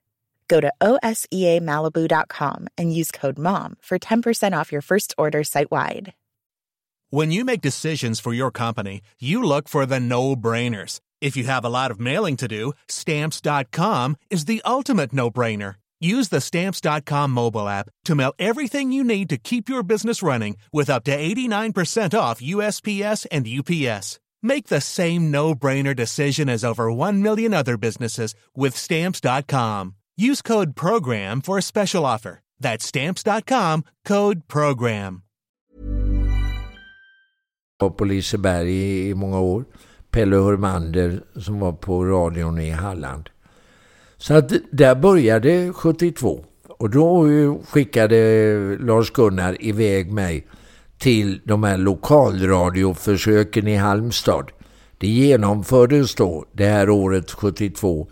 [0.47, 6.13] Go to OSEAMalibu.com and use code MOM for 10% off your first order site wide.
[7.09, 10.99] When you make decisions for your company, you look for the no brainers.
[11.21, 15.75] If you have a lot of mailing to do, Stamps.com is the ultimate no brainer.
[16.01, 20.57] Use the Stamps.com mobile app to mail everything you need to keep your business running
[20.73, 24.19] with up to 89% off USPS and UPS.
[24.43, 29.95] Make the same no brainer decision as over 1 million other businesses with Stamps.com.
[30.17, 32.39] Use code PROGRAM for a special offer.
[32.59, 35.21] That's stamps.com, code PROGRAM.
[37.79, 39.65] var på Liseberg i, i många år.
[40.11, 43.29] Pelle Hörmander som var på radion i Halland.
[44.17, 46.45] Så att där började 72.
[46.67, 47.25] Och då
[47.67, 48.15] skickade
[48.79, 50.47] Lars-Gunnar iväg mig
[50.97, 54.51] till de här lokalradioförsöken i Halmstad.
[54.97, 58.07] Det genomfördes då det här året 72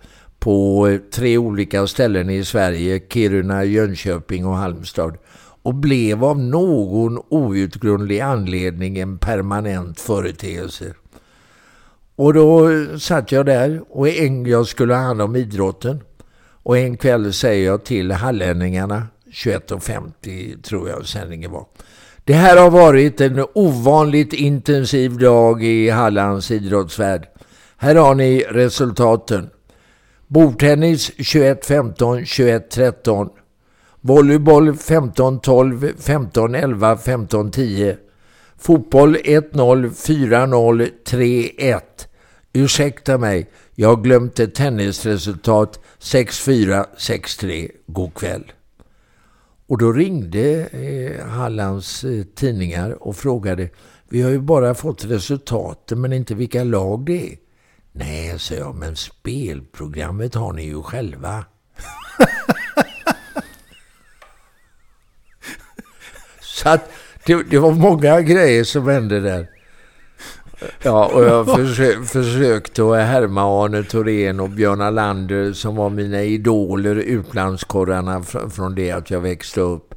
[0.45, 5.17] på eh, tre olika ställen i Sverige, Kiruna, Jönköping och Halmstad
[5.63, 10.93] och blev av någon outgrundlig anledning en permanent företeelse.
[12.15, 12.69] Och då
[12.99, 15.99] satt jag där och en, jag skulle ha hand om idrotten.
[16.63, 21.65] Och en kväll säger jag till hallänningarna, 21.50 tror jag sändningen var.
[22.23, 27.27] Det här har varit en ovanligt intensiv dag i Hallands idrottsvärld.
[27.77, 29.49] Här har ni resultaten.
[30.27, 33.29] Bordtennis 21-15, 21-13.
[34.01, 37.97] Volleyboll 15-12, 15-11, 15-10.
[38.57, 41.81] Fotboll 1-0, 4-0, 3-1.
[42.53, 47.71] Ursäkta mig, jag har glömt ett tennisresultat 6-4, 6-3.
[47.87, 48.51] God kväll.
[49.67, 53.69] Och då ringde eh, Hallands eh, tidningar och frågade
[54.09, 57.37] vi har ju bara fått resultaten men inte vilka lag det är.
[57.97, 61.45] Nej, sa jag, men spelprogrammet har ni ju själva.
[66.41, 66.89] Så att
[67.25, 69.49] det, det, var många grejer som hände där.
[70.81, 76.23] Ja, och jag försö försökte att härma Arne Thorén och Björn Alander som var mina
[76.23, 79.95] idoler, utlandskorrarna fr från det att jag växte upp.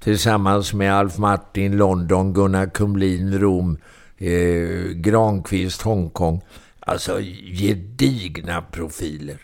[0.00, 3.78] Tillsammans med Alf Martin, London, Gunnar Kumlin, Rom,
[4.18, 6.42] eh, Granqvist, Hongkong.
[6.88, 9.40] Alltså gedigna profiler.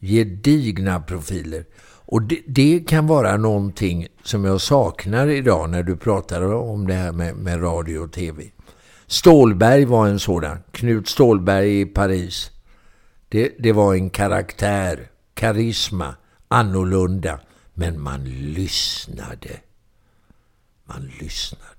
[0.00, 1.64] Gedigna profiler.
[1.84, 6.94] Och det, det, kan vara någonting som jag saknar idag när du pratar om det
[6.94, 8.50] här med, med radio och tv.
[9.06, 10.58] Stålberg var en sådan.
[10.70, 12.50] Knut Stålberg i Paris.
[13.28, 16.14] Det, det var en karaktär, karisma,
[16.48, 17.40] annorlunda.
[17.74, 19.60] Men man lyssnade.
[20.84, 21.75] Man lyssnade.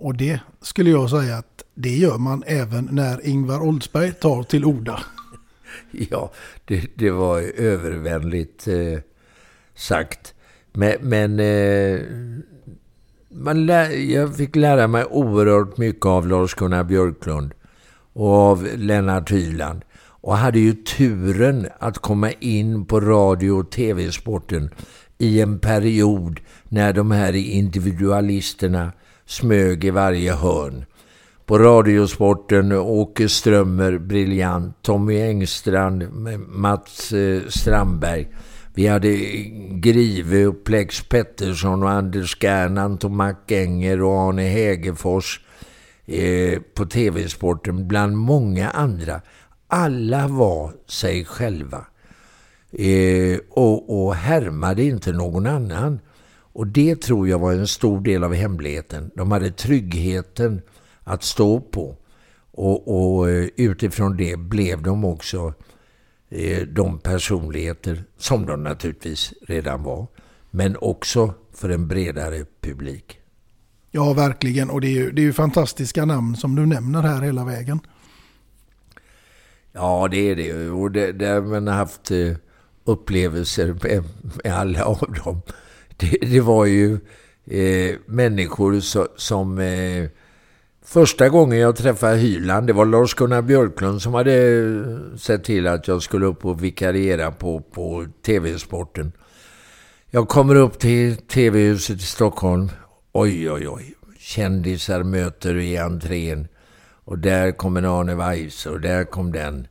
[0.00, 4.64] Och det skulle jag säga att det gör man även när Ingvar Oldsberg tar till
[4.64, 5.00] orda.
[6.10, 6.32] Ja,
[6.64, 8.98] det, det var övervänligt eh,
[9.74, 10.34] sagt.
[10.72, 12.00] Men, men eh,
[13.28, 17.52] man lär, jag fick lära mig oerhört mycket av Lars-Gunnar Björklund
[18.12, 19.84] och av Lennart Hyland.
[20.00, 24.70] Och hade ju turen att komma in på radio- och tv-sporten
[25.18, 28.92] i en period när de här individualisterna
[29.30, 30.84] smög i varje hörn.
[31.46, 34.82] På Radiosporten, Åke Strömmer, briljant.
[34.82, 36.02] Tommy Engstrand,
[36.48, 38.28] Mats eh, Strandberg.
[38.74, 39.16] Vi hade
[39.70, 45.40] Grive och Plex Pettersson och Anders Gernandt och Mac Enger och Arne Hägerfors
[46.06, 49.20] eh, på tv-sporten bland många andra.
[49.68, 51.84] Alla var sig själva
[52.72, 56.00] eh, och, och härmade inte någon annan.
[56.52, 59.10] Och det tror jag var en stor del av hemligheten.
[59.14, 60.62] De hade tryggheten
[61.04, 61.96] att stå på.
[62.50, 65.54] Och, och eh, utifrån det blev de också
[66.28, 70.06] eh, de personligheter som de naturligtvis redan var.
[70.50, 73.20] Men också för en bredare publik.
[73.90, 74.70] Ja, verkligen.
[74.70, 77.80] Och det är ju, det är ju fantastiska namn som du nämner här hela vägen.
[79.72, 80.70] Ja, det är det.
[80.70, 82.32] Och det, där har man haft eh,
[82.84, 84.04] upplevelser med,
[84.44, 85.42] med alla av dem.
[86.00, 86.98] Det, det var ju
[87.46, 90.08] eh, människor så, som eh,
[90.84, 95.88] Första gången jag träffade Hyland, det var Lars-Gunnar Björklund som hade eh, sett till att
[95.88, 99.12] jag skulle upp och vikariera på, på tv-sporten.
[100.10, 102.70] Jag kommer upp till tv-huset i Stockholm.
[103.12, 103.94] Oj, oj, oj.
[104.18, 106.48] Kändisar möter i entrén.
[107.04, 109.66] Och där kommer Arne Weiss och där kom den.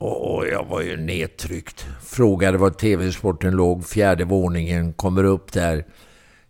[0.00, 1.86] Och jag var ju nedtryckt.
[2.02, 5.84] Frågade var tv-sporten låg, fjärde våningen, kommer upp där.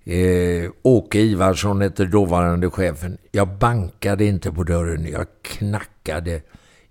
[0.05, 3.19] Eh, Åke Ivarsson heter dåvarande chefen.
[3.33, 6.43] Jag bankade inte på dörren, jag knackade.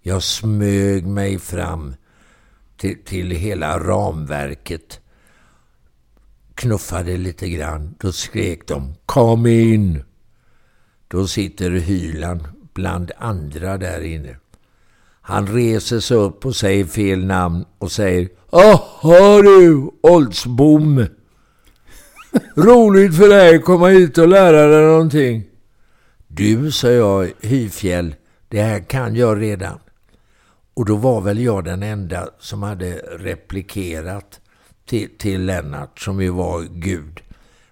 [0.01, 1.95] Jag smög mig fram
[2.77, 4.99] till, till hela ramverket.
[6.55, 7.95] Knuffade lite grann.
[7.99, 10.03] Då skrek de Kom in!
[11.07, 12.43] Då sitter Hyland
[12.73, 14.35] bland andra där inne.
[15.29, 21.05] Han reser sig upp och säger fel namn och säger Jaha du, Oldsbom!
[22.55, 25.43] Roligt för dig att komma hit och lära dig någonting.
[26.27, 28.15] Du, sa jag, Hyfjäll,
[28.47, 29.79] det här kan jag redan.
[30.73, 34.39] Och då var väl jag den enda som hade replikerat
[34.85, 37.21] till, till Lennart, som ju var Gud.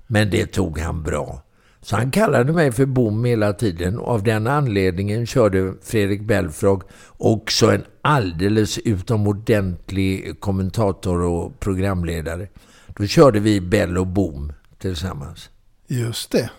[0.07, 1.41] Men det tog han bra.
[1.87, 6.83] Så han kallade mig för Bom hela tiden och av den anledningen körde Fredrik Belfrog
[7.17, 12.47] också en alldeles utomordentlig kommentator och programledare.
[12.87, 15.49] Då körde vi Bell och Boom tillsammans.
[15.87, 16.49] Just det.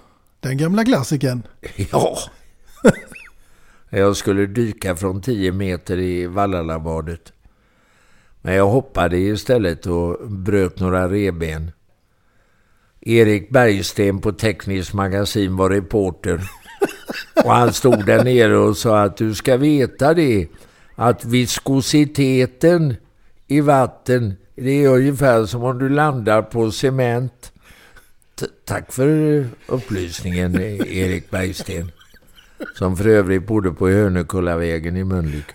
[0.41, 1.43] Den gamla klassiken.
[1.93, 2.19] Ja.
[3.91, 7.33] Jag skulle dyka från 10 meter i Vallalabadet.
[8.43, 11.71] Men jag hoppade istället och bröt några reben.
[13.01, 16.41] Erik Bergsten på Tekniskt magasin var reporter.
[17.45, 20.49] Och han stod där nere och sa att du ska veta det.
[20.95, 22.97] Att viskositeten
[23.47, 27.53] i vatten, det är ungefär som om du landar på cement.
[28.41, 31.93] T Tack för upplysningen Erik Bergsten.
[32.75, 35.55] Som för övrigt bodde på Hönekullavägen i Mölnlycke.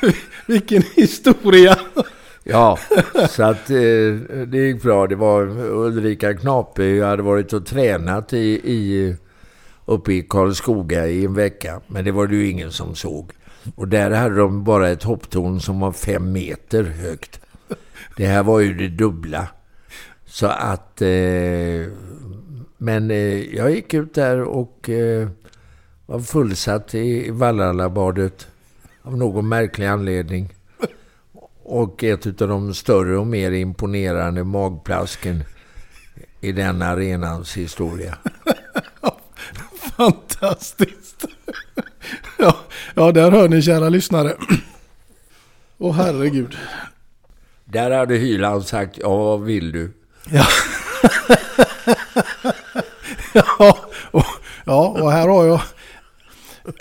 [0.46, 1.78] Vilken historia!
[2.44, 2.78] Ja,
[3.28, 4.12] så att eh,
[4.46, 5.06] det gick bra.
[5.06, 6.84] Det var Ulrika Knape.
[6.84, 9.16] Jag hade varit och tränat i, i,
[9.84, 11.80] uppe i Karlskoga i en vecka.
[11.86, 13.32] Men det var det ju ingen som såg.
[13.74, 17.40] Och där hade de bara ett hopptorn som var fem meter högt.
[18.16, 19.48] Det här var ju det dubbla.
[20.26, 21.02] Så att...
[21.02, 21.86] Eh,
[22.82, 25.28] men eh, jag gick ut där och eh,
[26.06, 28.48] var fullsatt i Vallalabadet
[29.02, 30.54] av någon märklig anledning.
[31.70, 35.44] Och ett av de större och mer imponerande magplasken
[36.40, 38.18] i den arenans historia.
[39.96, 41.24] Fantastiskt!
[42.38, 42.56] ja,
[42.94, 44.36] ja, där hör ni kära lyssnare.
[45.78, 46.56] Åh herregud.
[47.64, 49.92] Där hade Hyland sagt, ja vad vill du?
[50.30, 50.46] Ja.
[53.58, 53.78] ja,
[54.10, 54.24] och,
[54.64, 55.60] ja, och här har jag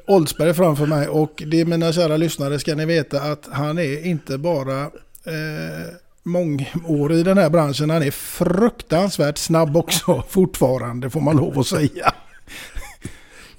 [0.07, 4.37] Oldsberg framför mig och det mina kära lyssnare ska ni veta att han är inte
[4.37, 4.81] bara
[5.25, 11.59] eh, mångårig i den här branschen, han är fruktansvärt snabb också fortfarande får man lov
[11.59, 12.13] att säga.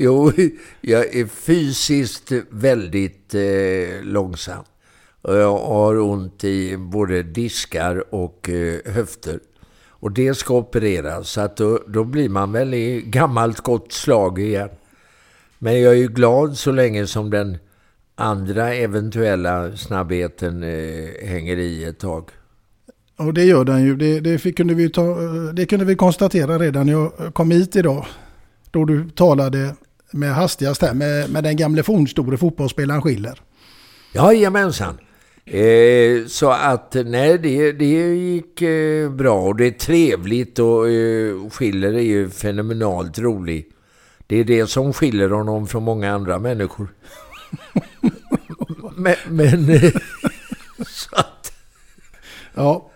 [0.03, 0.33] Jo,
[0.81, 4.64] jag är fysiskt väldigt eh, långsam.
[5.23, 9.41] Och jag har ont i både diskar och eh, höfter.
[9.89, 14.39] Och det ska opereras, så att då, då blir man väl i gammalt gott slag
[14.39, 14.68] igen.
[15.62, 17.58] Men jag är ju glad så länge som den
[18.14, 22.30] andra eventuella snabbheten eh, hänger i ett tag.
[23.16, 23.96] Och det gör den ju.
[23.96, 25.16] Det, det, fick, kunde vi ta,
[25.52, 28.06] det kunde vi konstatera redan när jag kom hit idag.
[28.70, 29.74] Då du talade
[30.11, 33.40] med hastigast här med, med den gamle fornstore fotbollsspelaren Schiller.
[34.14, 34.98] Jajamensan.
[35.44, 41.50] Eh, så att nej, det, det gick eh, bra och det är trevligt och eh,
[41.50, 43.66] Schiller är ju fenomenalt rolig.
[44.31, 46.95] Det är det som skiljer honom från många andra människor.
[48.97, 49.16] men...
[49.28, 49.93] men eh,
[50.87, 51.53] så att...
[52.55, 52.91] Ja.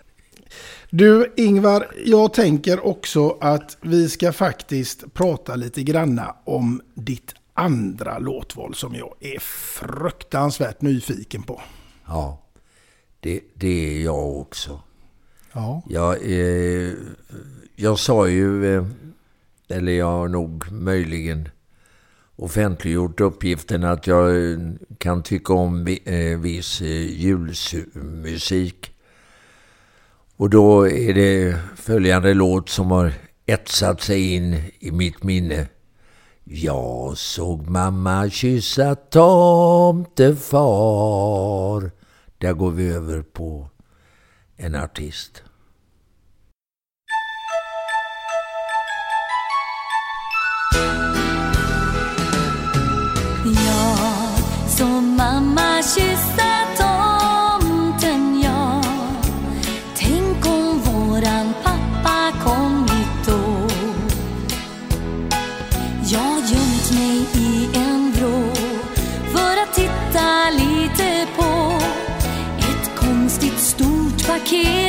[0.89, 8.19] Du Ingvar, jag tänker också att vi ska faktiskt prata lite granna om ditt andra
[8.19, 11.61] låtval som jag är fruktansvärt nyfiken på.
[12.05, 12.43] Ja,
[13.19, 14.79] det, det är jag också.
[15.51, 15.83] Ja.
[15.89, 16.93] Jag, eh,
[17.75, 18.85] jag sa ju eh,
[19.67, 21.49] eller jag har nog möjligen
[22.35, 24.57] offentliggjort uppgiften att jag eh,
[24.97, 28.91] kan tycka om eh, viss eh, julmusik.
[30.37, 33.13] Och då är det följande låt som har
[33.45, 35.67] etsat sig in i mitt minne.
[36.43, 40.31] Jag såg mamma kyssa tomtefar.
[42.37, 43.69] Där går vi över på
[44.55, 45.43] en artist.
[53.45, 53.97] Jag
[54.67, 58.83] såg mamma kyssa tomten, jag.
[59.95, 63.67] Tänk om våran pappa kommit då
[66.03, 68.53] Jag gömt mig i en vrå
[69.33, 71.79] för att titta lite på
[72.59, 74.84] ett konstigt stort paket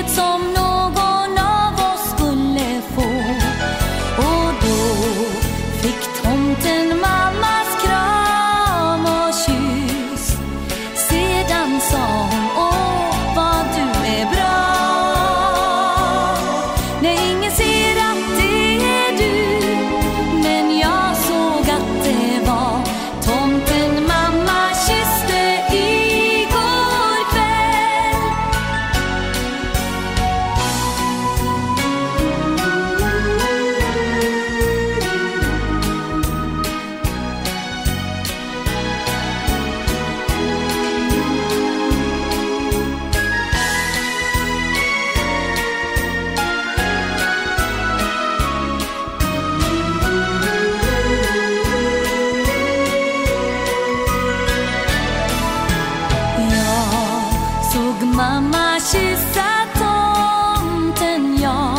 [58.27, 61.79] mamma kyssa tomten, ja.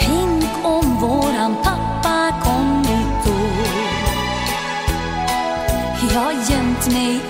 [0.00, 3.38] Tänk om våran pappa kommit då.
[6.14, 7.27] Jag gömt mig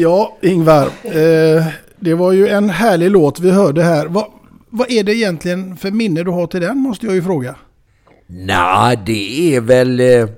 [0.00, 0.86] Ja, Ingvar.
[1.02, 1.66] Eh,
[2.00, 4.06] det var ju en härlig låt vi hörde här.
[4.06, 4.24] Vad,
[4.70, 7.54] vad är det egentligen för minne du har till den, måste jag ju fråga.
[8.26, 10.00] Nej, det är väl...
[10.00, 10.28] eh,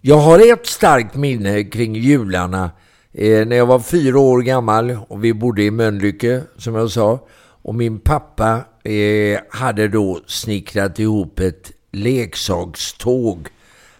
[0.00, 2.70] Jag har ett starkt minne kring jularna.
[3.12, 7.18] Eh, när jag var fyra år gammal och vi bodde i Mölnlycke, som jag sa.
[7.62, 13.48] Och min pappa eh, hade då snickrat ihop ett leksakståg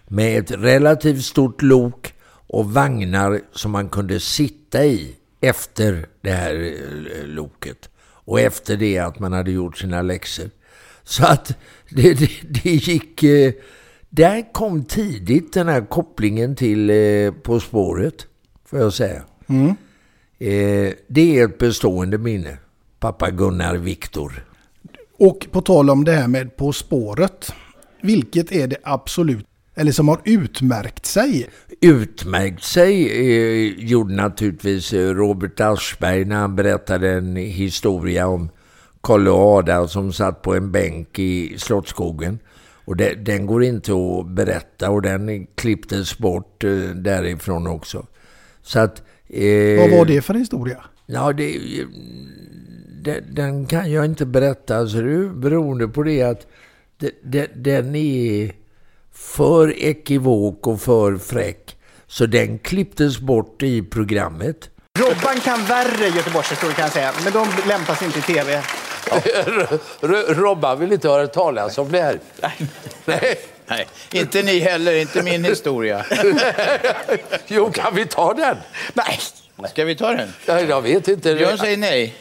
[0.09, 2.13] med ett relativt stort lok
[2.49, 7.91] och vagnar som man kunde sitta i efter det här eh, loket.
[8.01, 10.51] Och efter det att man hade gjort sina läxor.
[11.05, 11.57] Så att
[11.91, 13.23] det, det, det gick...
[13.23, 13.53] Eh,
[14.11, 18.27] där kom tidigt den här kopplingen till eh, På spåret,
[18.65, 19.23] får jag säga.
[19.47, 19.75] Mm.
[21.09, 22.59] Det är ett bestående minne.
[23.01, 24.45] Pappa Gunnar Viktor.
[25.19, 27.53] Och på tal om det här med På spåret.
[28.03, 29.47] Vilket är det absolut,
[29.79, 31.49] eller som har utmärkt sig?
[31.81, 38.49] Utmärkt sig eh, gjorde naturligtvis eh, Robert Aschberg när han berättade en historia om
[39.09, 42.39] och Ada som satt på en bänk i Slottsskogen.
[42.85, 48.07] Och det, den går inte att berätta och den klipptes bort eh, därifrån också.
[48.63, 49.03] Så att...
[49.29, 50.85] Eh, Vad var det för historia?
[51.07, 51.59] Ja, det,
[53.03, 54.87] den, den kan jag inte berätta.
[54.87, 56.47] Så det är beroende på det att
[56.99, 58.53] det, det, den är
[59.19, 61.77] för ekivok och för fräck.
[62.07, 64.71] Så den klipptes bort i programmet.
[64.99, 68.63] Robban kan värre Göteborgshistorier kan jag säga, men de lämpas inte i tv.
[70.29, 72.19] Robban vill inte höra talas om det här.
[73.05, 73.39] Nej.
[73.67, 76.07] Nej, inte ni heller, inte min historia.
[77.47, 78.57] jo, kan vi ta den?
[78.93, 79.19] Nej.
[79.71, 80.33] Ska vi ta den?
[80.47, 81.35] Ja, jag vet inte.
[81.35, 82.15] Björn säger nej.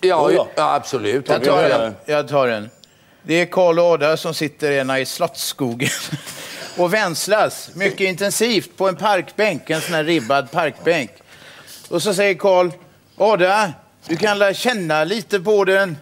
[0.00, 0.48] Ja, ja.
[0.56, 1.28] absolut.
[1.28, 1.94] Jag tar den.
[2.06, 2.70] Jag tar den.
[3.22, 5.88] Det är Karl och Ada som sitter ena i Slottsskogen
[6.76, 11.10] och vänslas mycket intensivt på en parkbänk, en sån här ribbad parkbänk.
[11.88, 12.70] Och så säger Karl,
[13.16, 13.72] Ada,
[14.06, 15.96] du kan lära känna lite på den.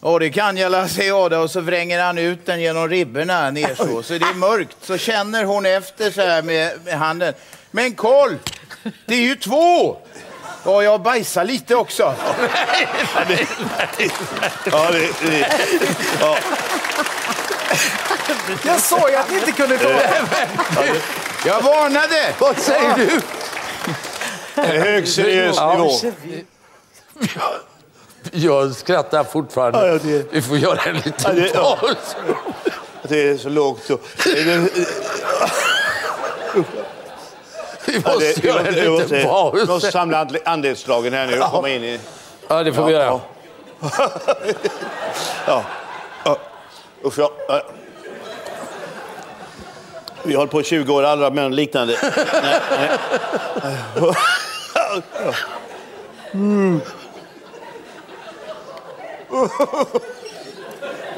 [0.00, 3.50] Ja, det kan jag, la, säger Ada och så vränger han ut den genom ribborna
[3.50, 4.02] ner så.
[4.02, 4.76] Så det är mörkt.
[4.82, 7.34] Så känner hon efter så här med, med handen.
[7.70, 8.34] Men Karl,
[9.06, 9.96] det är ju två!
[10.64, 12.14] Ja, jag bajsar lite också.
[14.72, 15.46] Ja, det, det,
[16.20, 16.38] ja.
[18.66, 20.22] Jag sa ju att ni inte kunde ta det.
[21.46, 22.34] Jag varnade!
[22.38, 23.20] Vad säger du?
[24.62, 25.90] Hög seriös nivå.
[28.32, 29.78] Jag skrattar fortfarande.
[29.78, 31.78] Ja, ja, det- Vi får göra en liten Ja, det- ja.
[31.80, 32.16] paus.
[33.02, 33.82] Det är så lågt.
[33.86, 33.98] Så.
[34.24, 34.68] Det-
[37.84, 39.68] Vi Ja, måste det- göra en vi måste- liten Vi paus.
[39.68, 42.00] måste samla andel- andelsdragen här nu och komma in i...
[42.48, 43.20] Ja, det får vi göra.
[45.46, 45.64] Ja.
[47.04, 47.30] Usch, ja.
[47.48, 47.62] ja.
[50.22, 51.98] Vi har på i 20 år, alla män liknande.
[52.42, 52.98] Nej, nej.
[56.34, 56.80] Mm.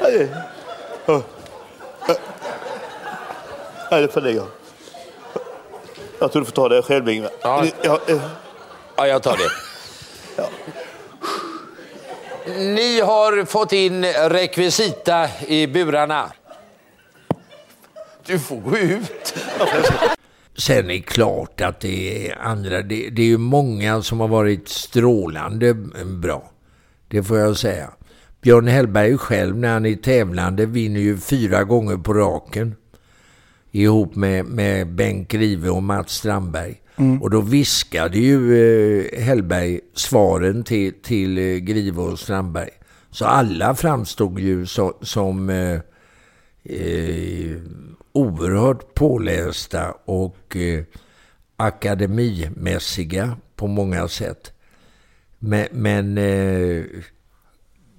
[0.01, 0.29] Ja, det-
[1.05, 1.21] ja.
[3.89, 4.43] Ja, får lägga.
[6.19, 7.31] Jag tror du får ta det själv, Ingvar.
[7.41, 7.65] Ja.
[7.81, 8.21] Ja, eh,
[8.95, 9.49] Ja, jag tar det.
[12.61, 16.31] Ni har fått in rekvisita i burarna.
[18.25, 19.35] Du får gå ut.
[20.57, 22.81] Sen är det klart att det är andra.
[22.81, 25.73] Det, det är ju många som har varit strålande
[26.05, 26.51] bra.
[27.07, 27.89] Det får jag säga.
[28.41, 32.75] Björn Hellberg själv när han är tävlande vinner ju fyra gånger på raken.
[33.71, 36.80] Ihop med, med Bengt Grive och Mats Strandberg.
[36.95, 37.21] Mm.
[37.21, 42.69] Och då viskade ju eh, Hellberg svaren till, till eh, Grive och Strandberg.
[43.11, 45.79] Så alla framstod ju så, som eh,
[46.63, 47.57] eh,
[48.11, 50.83] oerhört pålästa och eh,
[51.57, 54.51] akademimässiga på många sätt.
[55.39, 56.83] Men, men eh,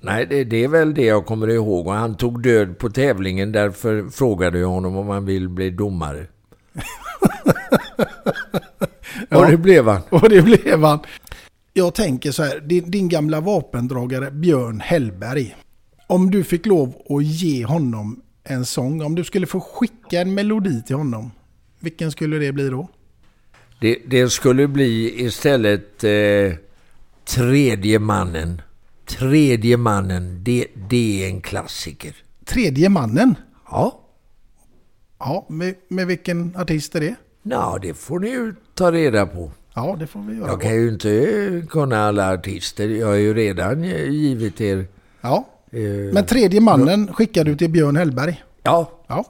[0.01, 1.86] nej, det, det är väl det jag kommer ihåg.
[1.86, 6.26] Och han tog död på tävlingen, därför frågade jag honom om han vill bli domare.
[9.31, 10.03] och det blev han.
[10.09, 10.99] Och det blev han.
[11.73, 15.57] Jag tänker så här, din, din gamla vapendragare Björn Hellberg.
[16.07, 20.35] Om du fick lov att ge honom en sång, om du skulle få skicka en
[20.35, 21.31] melodi till honom,
[21.81, 22.89] vilken skulle det bli då?
[23.81, 26.55] Det, det skulle bli istället eh,
[27.25, 28.63] Tredje mannen.
[29.07, 32.15] Tredje mannen, det, det är en klassiker.
[32.45, 33.35] Tredje mannen?
[33.71, 34.01] Ja.
[35.19, 37.15] Ja, med, med vilken artist är det?
[37.43, 39.51] Ja, det får ni ju ta reda på.
[39.74, 40.49] Ja, det får vi göra.
[40.49, 42.88] Jag kan ju inte kunna alla artister.
[42.88, 44.86] Jag har ju redan givit er...
[45.20, 45.49] Ja.
[45.72, 45.80] Eh,
[46.12, 48.43] Men tredje mannen skickar du till Björn Hellberg?
[48.62, 48.90] Ja.
[49.07, 49.24] Ja.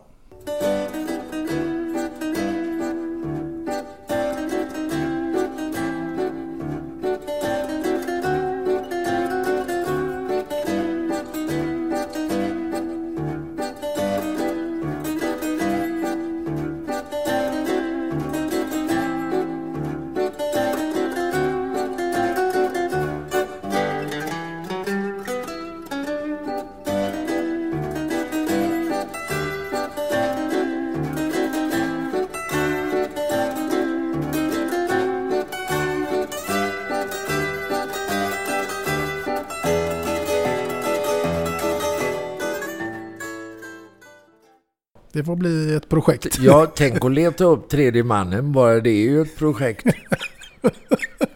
[45.23, 46.39] Det får bli ett projekt.
[46.41, 48.53] Ja, tänk att leta upp tredje mannen.
[48.53, 49.87] Bara det är ju ett projekt.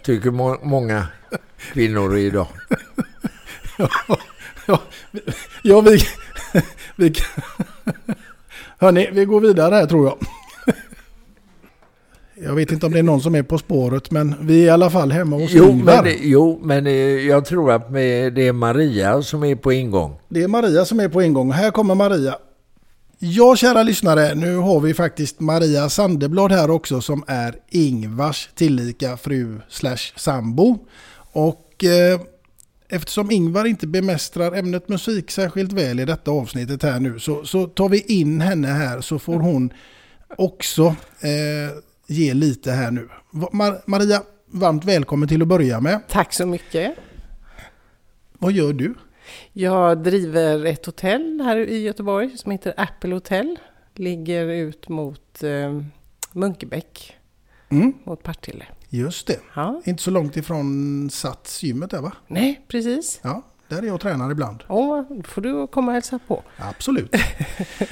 [0.05, 1.07] Tycker må många
[1.72, 2.47] kvinnor idag.
[3.78, 3.89] ja,
[4.66, 4.80] ja,
[5.62, 5.99] ja, vi...
[6.97, 7.14] vi
[8.78, 10.18] Hörni, vi går vidare här tror jag.
[12.34, 14.70] Jag vet inte om det är någon som är på spåret, men vi är i
[14.70, 16.03] alla fall hemma hos jo, Ingvar.
[16.03, 16.93] men, jo, men eh,
[17.26, 20.18] jag tror att det är Maria som är på ingång.
[20.28, 21.53] Det är Maria som är på ingång.
[21.53, 22.37] Här kommer Maria.
[23.18, 29.16] Ja, kära lyssnare, nu har vi faktiskt Maria Sandeblad här också som är Ingvars tillika
[29.16, 30.78] fru slash sambo.
[31.32, 32.20] Och eh,
[32.88, 37.66] eftersom Ingvar inte bemästrar ämnet musik särskilt väl i detta avsnittet här nu så, så
[37.66, 39.72] tar vi in henne här så får hon
[40.36, 40.86] också
[41.20, 43.08] eh, ge lite här nu.
[43.32, 46.00] Mar- Maria, varmt välkommen till att börja med.
[46.08, 46.94] Tack så mycket.
[48.38, 48.94] Vad gör du?
[49.52, 53.58] Jag driver ett hotell här i Göteborg som heter Apple Hotel.
[53.94, 55.80] Ligger ut mot eh,
[56.32, 57.16] Munkebäck,
[57.68, 57.92] Mm.
[58.04, 58.64] mot Partille.
[58.88, 59.40] Just det.
[59.54, 59.82] Ja.
[59.84, 62.12] Inte så långt ifrån Sats gymmet där va?
[62.26, 63.20] Nej, precis.
[63.22, 64.62] Ja, där är jag och tränar ibland.
[64.68, 66.42] Då får du komma och hälsa på.
[66.56, 67.14] Absolut.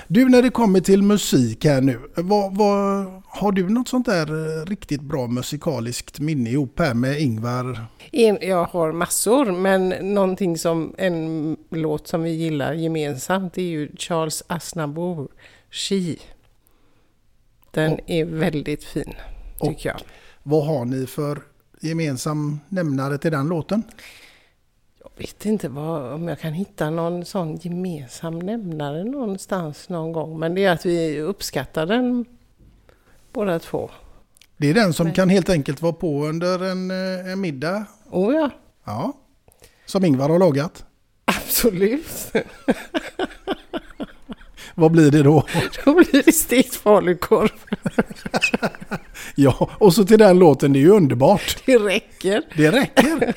[0.08, 2.00] Du, när det kommer till musik här nu.
[2.14, 7.20] Vad, vad, har du något sånt där eh, riktigt bra musikaliskt minne ihop här med
[7.20, 7.86] Ingvar?
[8.40, 14.42] Jag har massor, men någonting som en låt som vi gillar gemensamt är ju Charles
[14.46, 15.28] Aznavour,
[15.70, 16.16] She.
[17.70, 19.14] Den är väldigt fin,
[19.60, 20.00] tycker jag.
[20.42, 21.42] Vad har ni för
[21.80, 23.82] gemensam nämnare till den låten?
[25.04, 30.38] Jag vet inte vad, om jag kan hitta någon sån gemensam nämnare någonstans någon gång.
[30.38, 32.24] Men det är att vi uppskattar den
[33.32, 33.90] båda två.
[34.56, 37.86] Det är den som kan helt enkelt vara på under en, eh, en middag.
[38.10, 38.50] Oh ja.
[38.84, 39.12] Ja.
[39.86, 40.84] Som Ingvar har lagat.
[41.24, 42.32] Absolut.
[44.74, 45.46] Vad blir det då?
[45.84, 47.50] Då blir det stekt falukorv.
[49.36, 51.62] Ja, och så till den låten, det är ju underbart.
[51.66, 52.42] Det räcker.
[52.56, 53.34] Det räcker.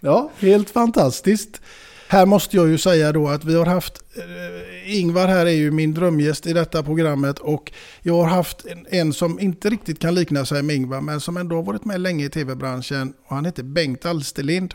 [0.00, 1.60] Ja, helt fantastiskt.
[2.08, 5.70] Här måste jag ju säga då att vi har haft, eh, Ingvar här är ju
[5.70, 7.72] min drömgäst i detta programmet och
[8.02, 11.36] jag har haft en, en som inte riktigt kan likna sig med Ingvar men som
[11.36, 14.74] ändå har varit med länge i tv-branschen och han heter Bengt Alsterlind.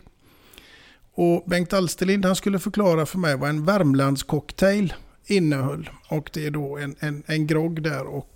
[1.15, 4.93] Och Bengt Alsterlind han skulle förklara för mig vad en Värmlandscocktail
[5.25, 8.34] innehöll och det är då en, en, en grogg där och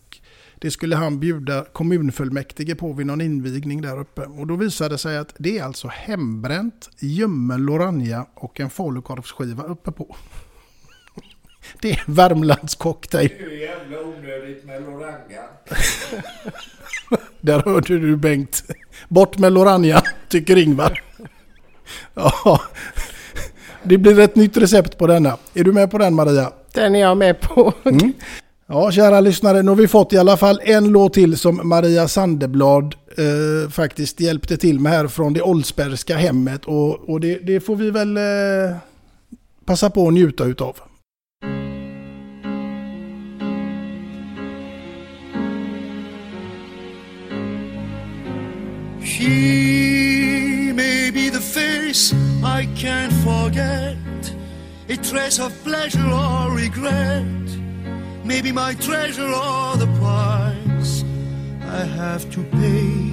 [0.59, 4.21] det skulle han bjuda kommunfullmäktige på vid någon invigning där uppe.
[4.21, 9.63] Och då visade det sig att det är alltså hembränt, ljummen Loranja och en falukorvsskiva
[9.63, 10.15] uppe på.
[11.81, 13.29] Det är Värmlands cocktail.
[13.37, 15.43] Det är ju jävla onödigt med Loranga.
[17.41, 18.63] Där hörde du Bengt.
[19.09, 21.03] Bort med Loranja, tycker Ingvar.
[22.13, 22.61] Ja,
[23.83, 25.37] det blir ett nytt recept på denna.
[25.53, 26.51] Är du med på den Maria?
[26.73, 27.73] Den är jag med på.
[27.83, 28.13] Mm.
[28.71, 32.07] Ja, kära lyssnare, nu har vi fått i alla fall en låt till som Maria
[32.07, 36.65] Sandeblad eh, faktiskt hjälpte till med här från det Oldsbergska hemmet.
[36.65, 38.23] Och, och det, det får vi väl eh,
[39.65, 40.75] passa på att njuta utav.
[49.01, 54.33] She may be the face I can't forget,
[54.89, 57.58] a trace of pleasure or regret.
[58.29, 61.03] Maybe my treasure or the price
[61.63, 63.09] I have to pay.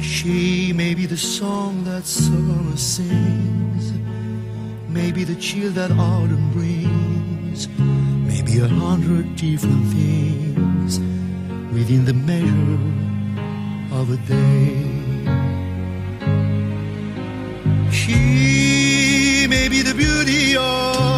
[0.00, 3.92] She may be the song that summer sings,
[4.88, 7.68] maybe the chill that autumn brings,
[8.30, 11.00] maybe a hundred different things
[11.74, 12.78] within the measure
[13.98, 14.78] of a day.
[17.90, 21.17] She may be the beauty beast,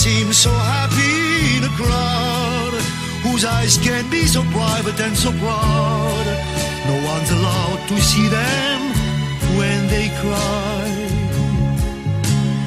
[0.00, 2.72] seems so happy in a crowd
[3.22, 6.26] whose eyes can be so private and so proud.
[6.88, 8.78] No one's allowed to see them
[9.58, 10.88] when they cry.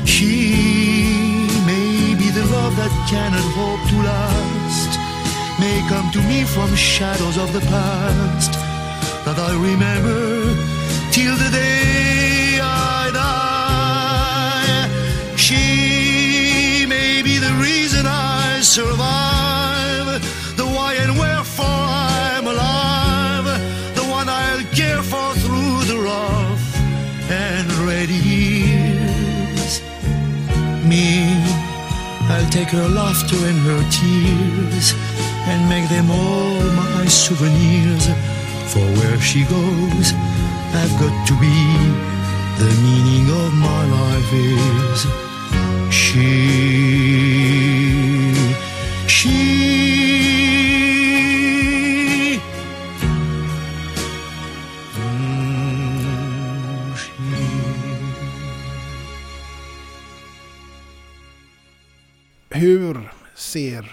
[0.06, 4.92] She may be the love that cannot hope to last,
[5.60, 8.54] may come to me from shadows of the past
[9.26, 10.22] that I remember
[11.12, 12.23] till the day
[18.74, 20.10] survive,
[20.58, 23.46] the why and wherefore I'm alive,
[23.94, 26.66] the one I'll care for through the rough
[27.30, 29.74] and ready years.
[30.90, 31.38] Me,
[32.34, 34.96] I'll take her laughter and her tears
[35.50, 38.08] and make them all my souvenirs.
[38.72, 40.08] For where she goes,
[40.82, 41.60] I've got to be.
[42.58, 45.06] The meaning of my life is
[45.94, 46.53] she.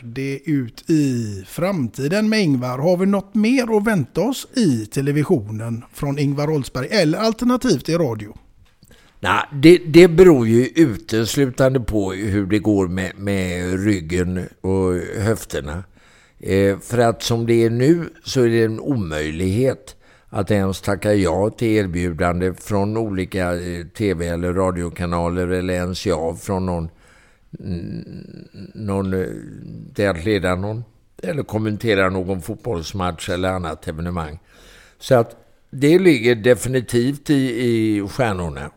[0.00, 2.78] Ser det ut i framtiden med Ingvar?
[2.78, 7.94] Har vi något mer att vänta oss i televisionen från Ingvar Oldsberg eller alternativt i
[7.94, 8.36] radio?
[9.20, 15.84] Nej, det, det beror ju uteslutande på hur det går med, med ryggen och höfterna.
[16.40, 19.96] Eh, för att som det är nu så är det en omöjlighet
[20.28, 26.36] att ens tacka ja till erbjudande från olika eh, tv eller radiokanaler eller ens ja
[26.36, 26.88] från någon,
[28.74, 29.28] någon eh,
[29.94, 30.84] till att leda någon
[31.22, 34.38] eller kommentera någon fotbollsmatch eller annat evenemang.
[34.98, 35.36] Så att
[35.70, 38.70] det ligger definitivt i, i stjärnorna.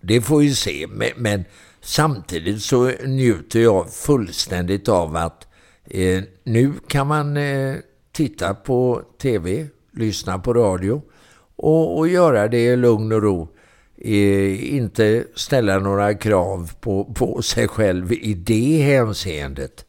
[0.00, 1.44] Det får vi se, men, men
[1.80, 5.46] samtidigt så njuter jag fullständigt av att
[5.84, 7.76] eh, nu kan man eh,
[8.12, 11.02] titta på tv, lyssna på radio
[11.56, 13.48] och, och göra det i lugn och ro.
[14.06, 19.84] Eh, inte ställa några krav på, på sig själv i det hänseendet.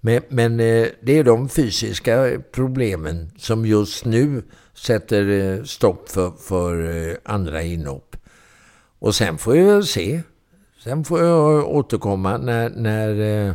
[0.00, 4.42] Men, men eh, det är de fysiska problemen som just nu
[4.74, 8.16] sätter eh, stopp för, för eh, andra inhopp.
[8.98, 10.22] Och sen får jag väl se.
[10.84, 13.54] Sen får jag återkomma när, när, eh,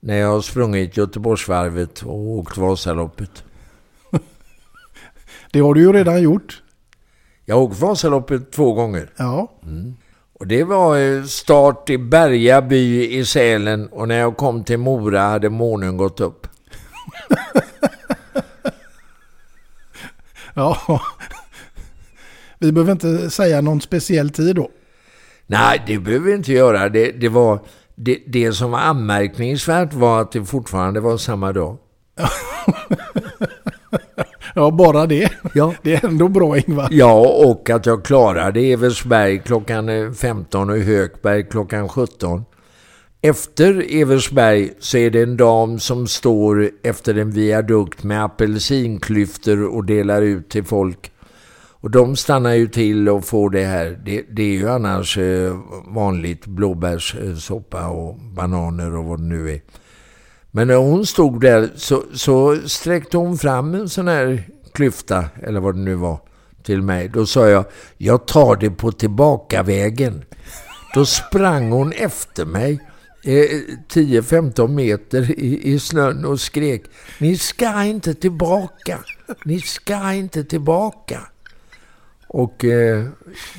[0.00, 3.44] när jag har sprungit Göteborgsvarvet och åkt Vasaloppet.
[5.52, 6.62] Det har du ju redan gjort.
[7.50, 9.10] Jag har åkt Vasaloppet två gånger.
[9.16, 9.52] Ja.
[9.62, 9.94] Mm.
[10.32, 14.78] Och det var eh, start i Berga by i Sälen och när jag kom till
[14.78, 16.46] Mora hade månen gått upp.
[20.54, 21.00] Ja.
[22.58, 24.70] Vi behöver inte säga någon speciell tid då.
[25.46, 26.88] Nej, det behöver vi inte göra.
[26.88, 27.60] Det, det, var,
[27.94, 31.78] det, det som var anmärkningsvärt var att det fortfarande var samma dag.
[34.54, 35.32] Ja, bara det.
[35.54, 35.74] Ja.
[35.82, 36.88] Det är ändå bra Ingvar.
[36.90, 42.44] Ja, och att jag klarade Eversberg klockan 15 och Högberg klockan 17.
[43.22, 49.84] Efter Eversberg så är det en dam som står efter en viadukt med apelsinklyftor och
[49.84, 51.12] delar ut till folk.
[51.82, 54.00] Och de stannar ju till och får det här.
[54.04, 59.60] Det, det är ju annars eh, vanligt blåbärssoppa och bananer och vad det nu är.
[60.50, 65.60] Men när hon stod där så, så sträckte hon fram en sån här klyfta, eller
[65.60, 66.18] vad det nu var,
[66.62, 67.08] till mig.
[67.08, 67.64] Då sa jag,
[67.96, 70.24] jag tar det på tillbakavägen.
[70.94, 72.80] Då sprang hon efter mig
[73.24, 76.82] eh, 10-15 meter i, i snön och skrek,
[77.18, 78.98] ni ska inte tillbaka,
[79.44, 81.20] ni ska inte tillbaka.
[82.26, 83.06] Och eh,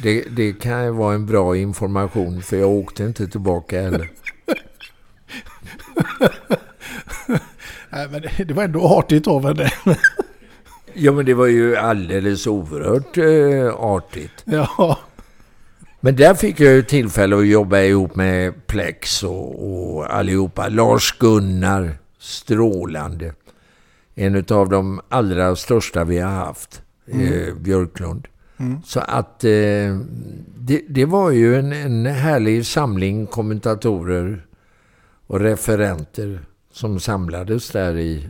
[0.03, 4.11] det, det kan ju vara en bra information för jag åkte inte tillbaka heller.
[7.89, 9.72] Nej, men det- var ändå artigt av henne.
[10.93, 14.32] Ja, men det var ju alldeles oerhört eh, artigt.
[14.45, 14.99] Ja.
[15.99, 20.68] Men där fick jag ju tillfälle att jobba ihop med Plex och, och allihopa.
[20.70, 23.34] Lars-Gunnar, strålande.
[24.16, 26.82] En av de allra största vi har haft,
[27.12, 27.34] Mm.
[27.34, 28.28] eh, Björklund.
[28.57, 28.82] Mm.
[28.86, 29.97] Så att eh,
[30.57, 34.45] det, det var ju en, en härlig samling kommentatorer
[35.28, 36.39] och referenter
[36.72, 38.28] som samlades där i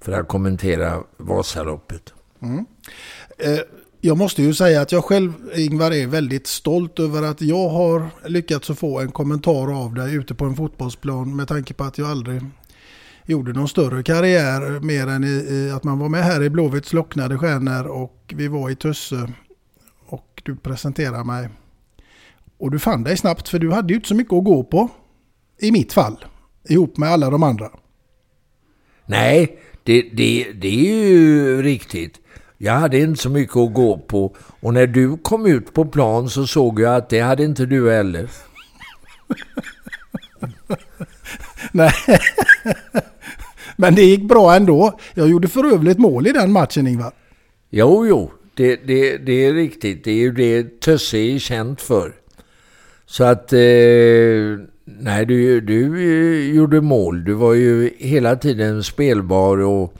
[0.00, 2.14] för att kommentera Vasaloppet.
[2.42, 2.66] Mm.
[3.38, 3.58] Eh,
[4.00, 8.08] Jag måste ju säga att jag själv, Ingvar, är väldigt stolt över att jag har
[8.28, 11.98] lyckats att få en kommentar av dig ute på en fotbollsplan med tanke på att
[11.98, 12.42] jag aldrig
[13.24, 16.92] gjorde någon större karriär mer än i, i att man var med här i Blåvitts
[16.92, 19.32] locknade stjärnor och vi var i Tusse.
[20.06, 21.48] och du presenterade mig.
[22.58, 24.88] Och du fann dig snabbt för du hade ju inte så mycket att gå på.
[25.58, 26.24] I mitt fall.
[26.68, 27.70] Ihop med alla de andra.
[29.06, 32.20] Nej, det, det, det är ju riktigt.
[32.58, 34.36] Jag hade inte så mycket att gå på.
[34.60, 37.90] Och när du kom ut på plan så såg jag att det hade inte du
[37.90, 38.30] heller.
[41.72, 41.92] Nej.
[43.76, 44.98] Men det gick bra ändå.
[45.14, 47.12] Jag gjorde för övrigt mål i den matchen Ingvar.
[47.70, 50.04] Jo, jo, det, det, det är riktigt.
[50.04, 52.12] Det är ju det Tösse är känt för.
[53.06, 53.58] Så att, eh,
[54.86, 57.24] nej, du, du eh, gjorde mål.
[57.24, 59.94] Du var ju hela tiden spelbar och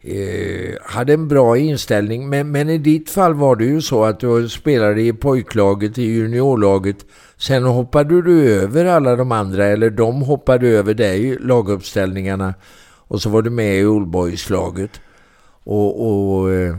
[0.00, 2.28] eh, hade en bra inställning.
[2.28, 6.02] Men, men i ditt fall var det ju så att du spelade i pojklaget, i
[6.02, 7.06] juniorlaget.
[7.36, 12.54] Sen hoppade du över alla de andra, eller de hoppade över dig, laguppställningarna.
[13.08, 15.00] Och så var du med i Oldboys-laget.
[15.64, 16.76] Och, och eh,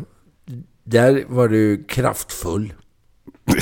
[0.83, 2.73] där var du kraftfull.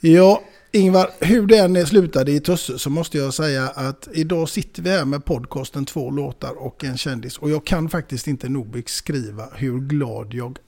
[0.00, 0.42] Ja,
[0.72, 4.90] Ingvar, hur det än slutade i Tusse så måste jag säga att idag sitter vi
[4.90, 7.38] här med podcasten Två låtar och en kändis.
[7.38, 10.58] Och jag kan faktiskt inte nog beskriva hur glad jag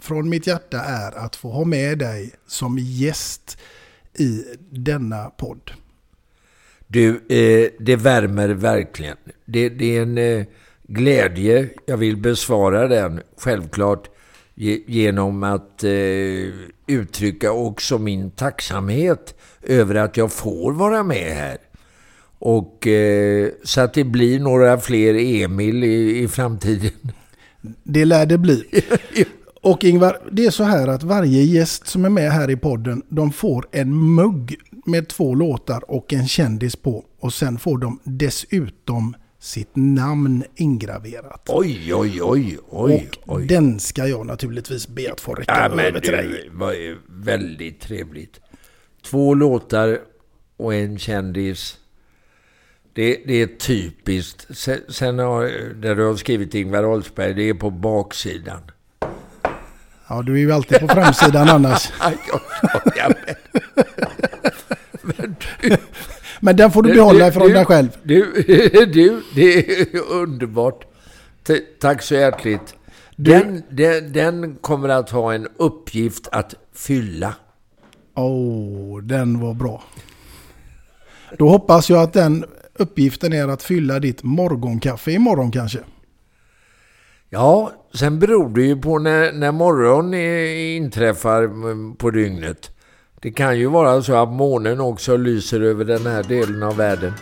[0.00, 3.58] från mitt hjärta är att få ha med dig som gäst
[4.18, 5.70] i denna podd.
[6.86, 9.16] Du, eh, det värmer verkligen.
[9.44, 10.46] Det, det är en eh,
[10.82, 11.68] glädje.
[11.86, 14.08] Jag vill besvara den, självklart,
[14.86, 15.90] genom att eh,
[16.86, 21.56] uttrycka också min tacksamhet över att jag får vara med här.
[22.38, 26.90] Och eh, så att det blir några fler Emil i, i framtiden.
[27.82, 28.64] Det lär det bli.
[29.62, 33.02] Och Ingvar, det är så här att varje gäst som är med här i podden,
[33.08, 37.04] de får en mugg med två låtar och en kändis på.
[37.20, 39.14] Och sen får de dessutom
[39.44, 41.42] sitt namn ingraverat.
[41.48, 43.46] Oj, oj, oj, oj, och oj.
[43.46, 46.48] den ska jag naturligtvis be att få räcka Ja, över men till du, dig.
[46.52, 46.74] var
[47.24, 48.40] väldigt trevligt.
[49.02, 49.98] Två låtar
[50.56, 51.76] och en kändis.
[52.92, 54.56] Det, det är typiskt.
[54.56, 58.60] Sen, sen har, där du har skrivit Ingvar Oldsberg, det är på baksidan.
[60.08, 61.92] Ja, du är ju alltid på framsidan annars.
[62.00, 62.40] jag
[62.80, 63.36] skojar med.
[65.02, 65.36] Men
[66.52, 67.88] den får du behålla ifrån dig själv.
[68.02, 68.32] Du,
[68.92, 70.84] du, det är underbart.
[71.46, 72.74] T- tack så hjärtligt.
[73.16, 77.34] Den, den, den kommer att ha en uppgift att fylla.
[78.14, 79.82] Åh, oh, den var bra.
[81.38, 82.44] Då hoppas jag att den
[82.78, 85.78] uppgiften är att fylla ditt morgonkaffe imorgon kanske.
[87.28, 90.14] Ja, sen beror det ju på när, när morgon
[90.84, 91.50] inträffar
[91.96, 92.73] på dygnet.
[93.24, 97.12] Det kan ju vara så att månen också lyser över den här delen av världen.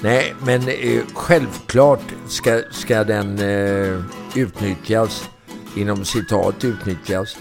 [0.00, 4.02] Nej, men eh, självklart ska, ska den eh,
[4.36, 5.28] utnyttjas,
[5.76, 7.36] inom citat utnyttjas,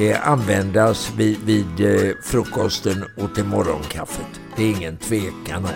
[0.00, 4.40] eh, användas vid, vid eh, frukosten och till morgonkaffet.
[4.56, 5.70] Det är ingen tvekan om.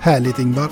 [0.00, 0.70] Härligt Ingvar.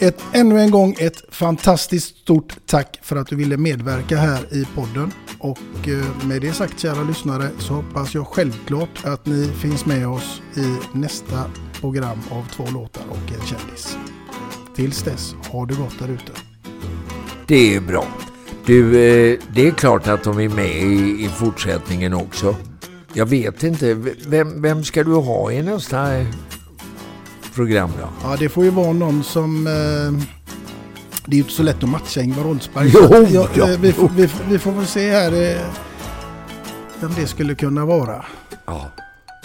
[0.00, 4.66] Ett, ännu en gång ett fantastiskt stort tack för att du ville medverka här i
[4.74, 5.12] podden.
[5.42, 10.08] Och eh, med det sagt kära lyssnare så hoppas jag självklart att ni finns med
[10.08, 11.44] oss i nästa
[11.80, 13.96] program av två låtar och en kändis.
[14.76, 16.32] Tills dess, ha det gott där ute.
[17.46, 18.06] Det är bra.
[18.66, 22.56] Du, eh, det är klart att de är med i, i fortsättningen också.
[23.12, 23.94] Jag vet inte,
[24.26, 26.26] vem, vem ska du ha i nästa eh,
[27.54, 28.08] program då?
[28.22, 29.66] Ja, det får ju vara någon som...
[29.66, 30.41] Eh,
[31.26, 32.90] det är ju inte så lätt att matcha Ingvar Oldsberg.
[32.94, 34.10] Jo, att jag- ja, eh, vi, jo.
[34.16, 35.60] vi, vi får väl se här eh,
[37.00, 38.24] vem det skulle kunna vara.
[38.66, 38.90] Ja,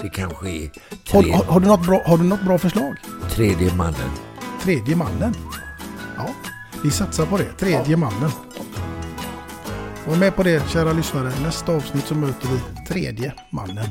[0.02, 0.70] det kanske är
[1.14, 2.96] Har, tre, har, har, du något bra, har du något bra förslag?
[3.30, 4.10] tredje mannen.
[4.64, 5.36] Tredje mannen.
[6.18, 6.30] Ja,
[6.84, 7.52] vi satsar på det.
[7.60, 8.32] Tredje mannen.
[10.08, 11.32] Var med på det kära lyssnare.
[11.44, 13.90] Nästa avsnitt så möter vi tredje mannen.